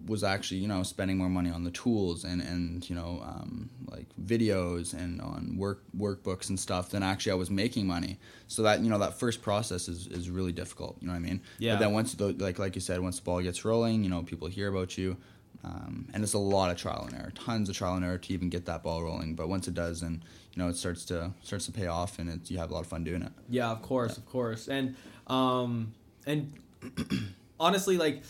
was 0.07 0.23
actually 0.23 0.57
you 0.57 0.67
know 0.67 0.81
spending 0.81 1.17
more 1.17 1.29
money 1.29 1.49
on 1.51 1.63
the 1.63 1.71
tools 1.71 2.23
and 2.23 2.41
and 2.41 2.89
you 2.89 2.95
know 2.95 3.21
um, 3.23 3.69
like 3.91 4.07
videos 4.23 4.93
and 4.93 5.21
on 5.21 5.55
work 5.57 5.83
workbooks 5.95 6.49
and 6.49 6.59
stuff 6.59 6.89
than 6.89 7.03
actually 7.03 7.33
I 7.33 7.35
was 7.35 7.51
making 7.51 7.85
money. 7.85 8.17
So 8.47 8.63
that 8.63 8.79
you 8.81 8.89
know 8.89 8.97
that 8.99 9.19
first 9.19 9.41
process 9.41 9.89
is, 9.89 10.07
is 10.07 10.29
really 10.29 10.53
difficult. 10.53 10.97
You 11.01 11.07
know 11.07 11.13
what 11.13 11.19
I 11.19 11.21
mean? 11.21 11.41
Yeah. 11.59 11.73
But 11.75 11.79
then 11.81 11.93
once 11.93 12.13
the, 12.13 12.31
like 12.33 12.59
like 12.59 12.75
you 12.75 12.81
said, 12.81 12.99
once 13.01 13.17
the 13.19 13.23
ball 13.23 13.41
gets 13.41 13.63
rolling, 13.65 14.03
you 14.05 14.09
know 14.09 14.23
people 14.23 14.47
hear 14.47 14.69
about 14.69 14.97
you. 14.97 15.17
Um, 15.63 16.07
and 16.13 16.23
it's 16.23 16.33
a 16.33 16.39
lot 16.39 16.71
of 16.71 16.77
trial 16.77 17.05
and 17.07 17.15
error, 17.15 17.31
tons 17.35 17.69
of 17.69 17.75
trial 17.75 17.95
and 17.95 18.03
error 18.03 18.17
to 18.17 18.33
even 18.33 18.49
get 18.49 18.65
that 18.65 18.81
ball 18.81 19.03
rolling. 19.03 19.35
But 19.35 19.47
once 19.47 19.67
it 19.67 19.73
does, 19.73 20.01
and 20.01 20.23
you 20.53 20.61
know 20.61 20.69
it 20.69 20.75
starts 20.75 21.05
to 21.05 21.31
starts 21.43 21.65
to 21.67 21.71
pay 21.71 21.87
off, 21.87 22.17
and 22.17 22.29
it's, 22.29 22.49
you 22.49 22.57
have 22.57 22.71
a 22.71 22.73
lot 22.73 22.81
of 22.81 22.87
fun 22.87 23.03
doing 23.03 23.21
it. 23.21 23.31
Yeah, 23.49 23.69
of 23.69 23.81
course, 23.81 24.17
of 24.17 24.25
course. 24.25 24.67
And 24.67 24.95
um 25.27 25.93
and 26.25 26.53
honestly 27.59 27.97
like 27.97 28.23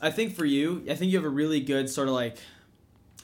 I 0.00 0.10
think 0.10 0.34
for 0.34 0.44
you, 0.44 0.84
I 0.90 0.94
think 0.94 1.12
you 1.12 1.18
have 1.18 1.24
a 1.24 1.30
really 1.30 1.60
good 1.60 1.88
sort 1.88 2.08
of 2.08 2.14
like 2.14 2.38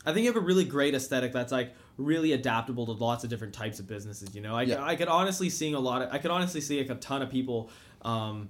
I 0.06 0.12
think 0.12 0.24
you 0.24 0.32
have 0.32 0.40
a 0.40 0.44
really 0.44 0.64
great 0.64 0.94
aesthetic 0.94 1.32
that's 1.32 1.52
like 1.52 1.74
really 1.96 2.32
adaptable 2.32 2.86
to 2.86 2.92
lots 2.92 3.24
of 3.24 3.30
different 3.30 3.54
types 3.54 3.78
of 3.80 3.86
businesses, 3.86 4.34
you 4.34 4.42
know. 4.42 4.54
I 4.54 4.62
Yeah. 4.62 4.84
I 4.84 4.94
could 4.94 5.08
honestly 5.08 5.50
seeing 5.50 5.74
a 5.74 5.80
lot 5.80 6.02
of 6.02 6.12
I 6.12 6.18
could 6.18 6.30
honestly 6.30 6.60
see 6.60 6.78
like 6.78 6.90
a 6.90 7.00
ton 7.00 7.20
of 7.20 7.30
people 7.30 7.70
um 8.02 8.48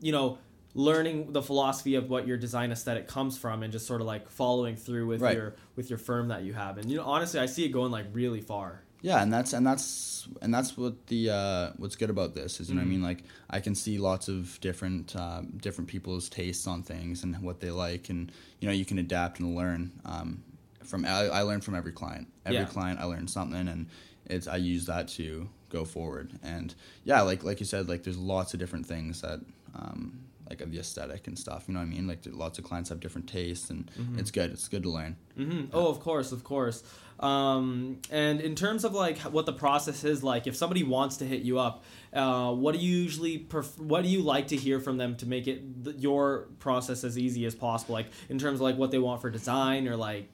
you 0.00 0.12
know 0.12 0.38
learning 0.74 1.32
the 1.32 1.42
philosophy 1.42 1.94
of 1.96 2.08
what 2.08 2.26
your 2.26 2.36
design 2.36 2.72
aesthetic 2.72 3.06
comes 3.06 3.36
from 3.36 3.62
and 3.62 3.72
just 3.72 3.86
sort 3.86 4.00
of 4.00 4.06
like 4.06 4.28
following 4.30 4.76
through 4.76 5.06
with 5.06 5.20
Right. 5.20 5.36
your 5.36 5.54
with 5.76 5.90
your 5.90 5.98
firm 5.98 6.28
that 6.28 6.42
you 6.44 6.52
have. 6.54 6.78
And 6.78 6.90
you 6.90 6.96
know 6.96 7.04
honestly, 7.04 7.40
I 7.40 7.46
see 7.46 7.64
it 7.64 7.68
going 7.70 7.92
like 7.92 8.06
really 8.12 8.40
far. 8.40 8.82
Yeah, 9.02 9.20
and 9.20 9.32
that's 9.32 9.52
and 9.52 9.66
that's 9.66 10.28
and 10.40 10.54
that's 10.54 10.76
what 10.76 11.08
the 11.08 11.30
uh, 11.30 11.70
what's 11.76 11.96
good 11.96 12.08
about 12.10 12.34
this 12.34 12.60
is 12.60 12.68
you 12.70 12.76
know 12.76 12.80
Mm-hmm. 12.80 12.88
what 12.88 12.94
I 12.94 12.96
mean 12.96 13.02
like 13.02 13.24
I 13.50 13.60
can 13.60 13.74
see 13.74 13.98
lots 13.98 14.28
of 14.28 14.58
different 14.60 15.14
um, 15.16 15.58
different 15.60 15.88
people's 15.90 16.28
tastes 16.28 16.66
on 16.66 16.82
things 16.84 17.24
and 17.24 17.36
what 17.42 17.60
they 17.60 17.70
like 17.70 18.08
and 18.10 18.30
you 18.60 18.68
know 18.68 18.72
you 18.74 18.84
can 18.84 18.98
adapt 18.98 19.40
and 19.40 19.54
learn 19.56 19.92
um, 20.04 20.42
from 20.84 21.04
I, 21.04 21.26
I 21.28 21.42
learn 21.42 21.60
from 21.60 21.74
every 21.74 21.92
client 21.92 22.28
every 22.46 22.60
Yeah. 22.60 22.66
client 22.66 23.00
I 23.00 23.04
learn 23.04 23.26
something 23.26 23.66
and 23.68 23.88
it's 24.26 24.46
I 24.46 24.56
use 24.56 24.86
that 24.86 25.08
to 25.08 25.48
go 25.68 25.84
forward 25.84 26.38
and 26.42 26.72
yeah 27.02 27.22
like 27.22 27.42
like 27.42 27.58
you 27.58 27.66
said 27.66 27.88
like 27.88 28.04
there's 28.04 28.18
lots 28.18 28.54
of 28.54 28.60
different 28.60 28.86
things 28.86 29.20
that 29.22 29.40
um, 29.74 30.20
like 30.52 30.60
of 30.60 30.70
the 30.70 30.78
aesthetic 30.78 31.26
and 31.28 31.36
stuff 31.38 31.64
you 31.66 31.74
know 31.74 31.80
what 31.80 31.86
I 31.86 31.96
mean 31.96 32.06
like 32.06 32.20
lots 32.44 32.58
of 32.58 32.64
clients 32.64 32.88
have 32.90 33.00
different 33.00 33.26
tastes 33.28 33.70
and 33.70 33.90
Mm-hmm. 33.98 34.18
it's 34.20 34.30
good 34.30 34.50
it's 34.52 34.68
good 34.68 34.82
to 34.84 34.90
learn 34.90 35.16
hmm 35.36 35.62
Oh, 35.72 35.88
of 35.88 35.98
course, 36.00 36.30
of 36.32 36.44
course. 36.44 36.78
Um, 37.20 37.98
and 38.10 38.40
in 38.40 38.54
terms 38.54 38.84
of 38.84 38.92
like 38.94 39.18
what 39.36 39.46
the 39.46 39.52
process 39.52 40.02
is 40.04 40.22
like, 40.24 40.46
if 40.46 40.56
somebody 40.56 40.82
wants 40.82 41.18
to 41.18 41.24
hit 41.24 41.42
you 41.42 41.58
up, 41.58 41.84
uh, 42.12 42.52
what 42.52 42.72
do 42.74 42.80
you 42.80 42.96
usually 43.06 43.38
pref- 43.38 43.78
what 43.78 44.02
do 44.02 44.08
you 44.08 44.20
like 44.22 44.48
to 44.48 44.56
hear 44.56 44.80
from 44.80 44.96
them 44.98 45.16
to 45.18 45.26
make 45.26 45.46
it 45.46 45.84
th- 45.84 45.96
your 45.98 46.48
process 46.58 47.04
as 47.04 47.16
easy 47.16 47.46
as 47.46 47.54
possible? 47.54 47.92
Like 47.94 48.08
in 48.28 48.38
terms 48.38 48.56
of 48.56 48.62
like 48.62 48.76
what 48.76 48.90
they 48.90 48.98
want 48.98 49.20
for 49.22 49.30
design 49.30 49.86
or 49.88 49.96
like 49.96 50.28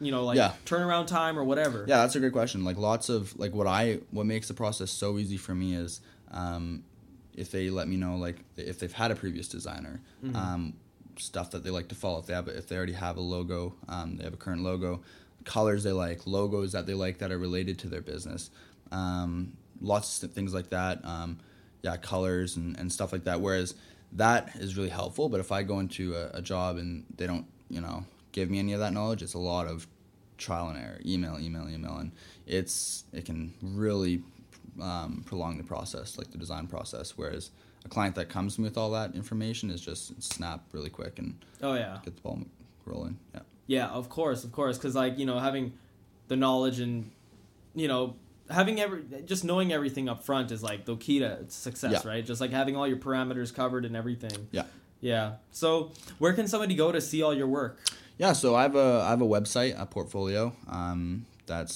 you 0.00 0.10
know 0.12 0.24
like 0.24 0.36
Yeah. 0.38 0.52
turnaround 0.64 1.06
time 1.08 1.38
or 1.38 1.44
whatever. 1.44 1.84
Yeah, 1.88 1.98
that's 1.98 2.14
a 2.16 2.20
great 2.20 2.32
question. 2.32 2.64
Like 2.64 2.78
lots 2.78 3.08
of 3.08 3.36
like 3.38 3.52
what 3.52 3.66
I 3.66 3.98
what 4.10 4.24
makes 4.24 4.46
the 4.48 4.54
process 4.54 4.90
so 4.90 5.18
easy 5.18 5.36
for 5.36 5.54
me 5.54 5.74
is 5.74 6.00
um, 6.30 6.84
if 7.36 7.50
they 7.50 7.70
let 7.70 7.88
me 7.88 7.96
know 7.96 8.16
like 8.16 8.36
if 8.56 8.78
they've 8.78 8.92
had 8.92 9.10
a 9.10 9.14
previous 9.14 9.48
designer, 9.48 10.00
um, 10.34 10.74
stuff 11.16 11.50
that 11.52 11.64
they 11.64 11.70
like 11.70 11.88
to 11.88 11.94
follow. 11.94 12.20
If 12.20 12.26
they 12.26 12.34
have 12.34 12.48
if 12.48 12.68
they 12.68 12.76
already 12.76 12.92
have 12.92 13.16
a 13.16 13.20
logo, 13.20 13.74
um, 13.88 14.16
they 14.16 14.24
have 14.24 14.34
a 14.34 14.38
current 14.38 14.62
logo, 14.62 15.02
colors 15.44 15.84
they 15.84 15.92
like, 15.92 16.26
logos 16.26 16.72
that 16.72 16.86
they 16.86 16.94
like 16.94 17.18
that 17.18 17.30
are 17.30 17.38
related 17.38 17.78
to 17.80 17.88
their 17.88 18.00
business, 18.00 18.50
um, 18.92 19.56
lots 19.80 20.22
of 20.22 20.32
things 20.32 20.54
like 20.54 20.70
that. 20.70 21.04
Um, 21.04 21.38
yeah, 21.82 21.96
colors 21.96 22.56
and, 22.56 22.78
and 22.78 22.92
stuff 22.92 23.12
like 23.12 23.24
that. 23.24 23.40
Whereas 23.40 23.74
that 24.12 24.54
is 24.56 24.76
really 24.76 24.90
helpful. 24.90 25.28
But 25.28 25.40
if 25.40 25.52
I 25.52 25.62
go 25.62 25.78
into 25.78 26.14
a, 26.14 26.30
a 26.34 26.42
job 26.42 26.76
and 26.76 27.04
they 27.16 27.26
don't, 27.26 27.46
you 27.68 27.80
know, 27.80 28.04
give 28.32 28.50
me 28.50 28.58
any 28.58 28.72
of 28.72 28.80
that 28.80 28.92
knowledge, 28.92 29.22
it's 29.22 29.34
a 29.34 29.38
lot 29.38 29.66
of 29.66 29.86
trial 30.36 30.68
and 30.68 30.78
error, 30.78 31.00
email, 31.04 31.38
email, 31.38 31.68
email, 31.68 31.96
and 31.96 32.12
it's 32.46 33.04
it 33.12 33.24
can 33.24 33.54
really 33.62 34.22
um, 34.82 35.22
prolong 35.26 35.56
the 35.58 35.64
process, 35.64 36.16
like 36.18 36.30
the 36.30 36.38
design 36.38 36.66
process. 36.66 37.14
Whereas 37.16 37.50
a 37.84 37.88
client 37.88 38.14
that 38.16 38.28
comes 38.28 38.54
to 38.56 38.60
me 38.60 38.68
with 38.68 38.76
all 38.78 38.90
that 38.92 39.14
information 39.14 39.70
is 39.70 39.80
just 39.80 40.22
snap 40.22 40.64
really 40.72 40.90
quick 40.90 41.18
and 41.18 41.34
Oh 41.62 41.74
yeah. 41.74 41.98
get 42.04 42.14
the 42.16 42.22
ball 42.22 42.40
rolling. 42.86 43.18
Yeah, 43.34 43.40
Yeah, 43.66 43.86
of 43.88 44.08
course, 44.08 44.44
of 44.44 44.52
course, 44.52 44.76
because 44.78 44.94
like 44.94 45.18
you 45.18 45.26
know 45.26 45.38
having 45.38 45.72
the 46.28 46.36
knowledge 46.36 46.80
and 46.80 47.10
you 47.74 47.88
know 47.88 48.16
having 48.50 48.80
every 48.80 49.02
just 49.24 49.44
knowing 49.44 49.72
everything 49.72 50.08
up 50.08 50.22
front 50.24 50.50
is 50.50 50.62
like 50.62 50.84
the 50.84 50.96
key 50.96 51.20
to 51.20 51.38
success, 51.48 52.02
Yeah. 52.04 52.10
right? 52.10 52.24
Just 52.26 52.40
like 52.40 52.50
having 52.50 52.76
all 52.76 52.86
your 52.86 52.96
parameters 52.98 53.54
covered 53.54 53.84
and 53.84 53.96
everything. 53.96 54.48
yeah, 54.50 54.64
Yeah. 55.00 55.34
So 55.52 55.92
where 56.18 56.32
can 56.32 56.46
somebody 56.48 56.74
go 56.74 56.90
to 56.92 57.00
see 57.00 57.22
all 57.22 57.32
your 57.34 57.46
work? 57.46 57.78
yeah. 58.18 58.32
So 58.34 58.54
I 58.54 58.62
have 58.62 58.74
a 58.76 59.02
I 59.06 59.10
have 59.10 59.22
a 59.22 59.26
website, 59.26 59.80
a 59.80 59.86
portfolio. 59.86 60.52
Um, 60.68 61.26
that's 61.46 61.74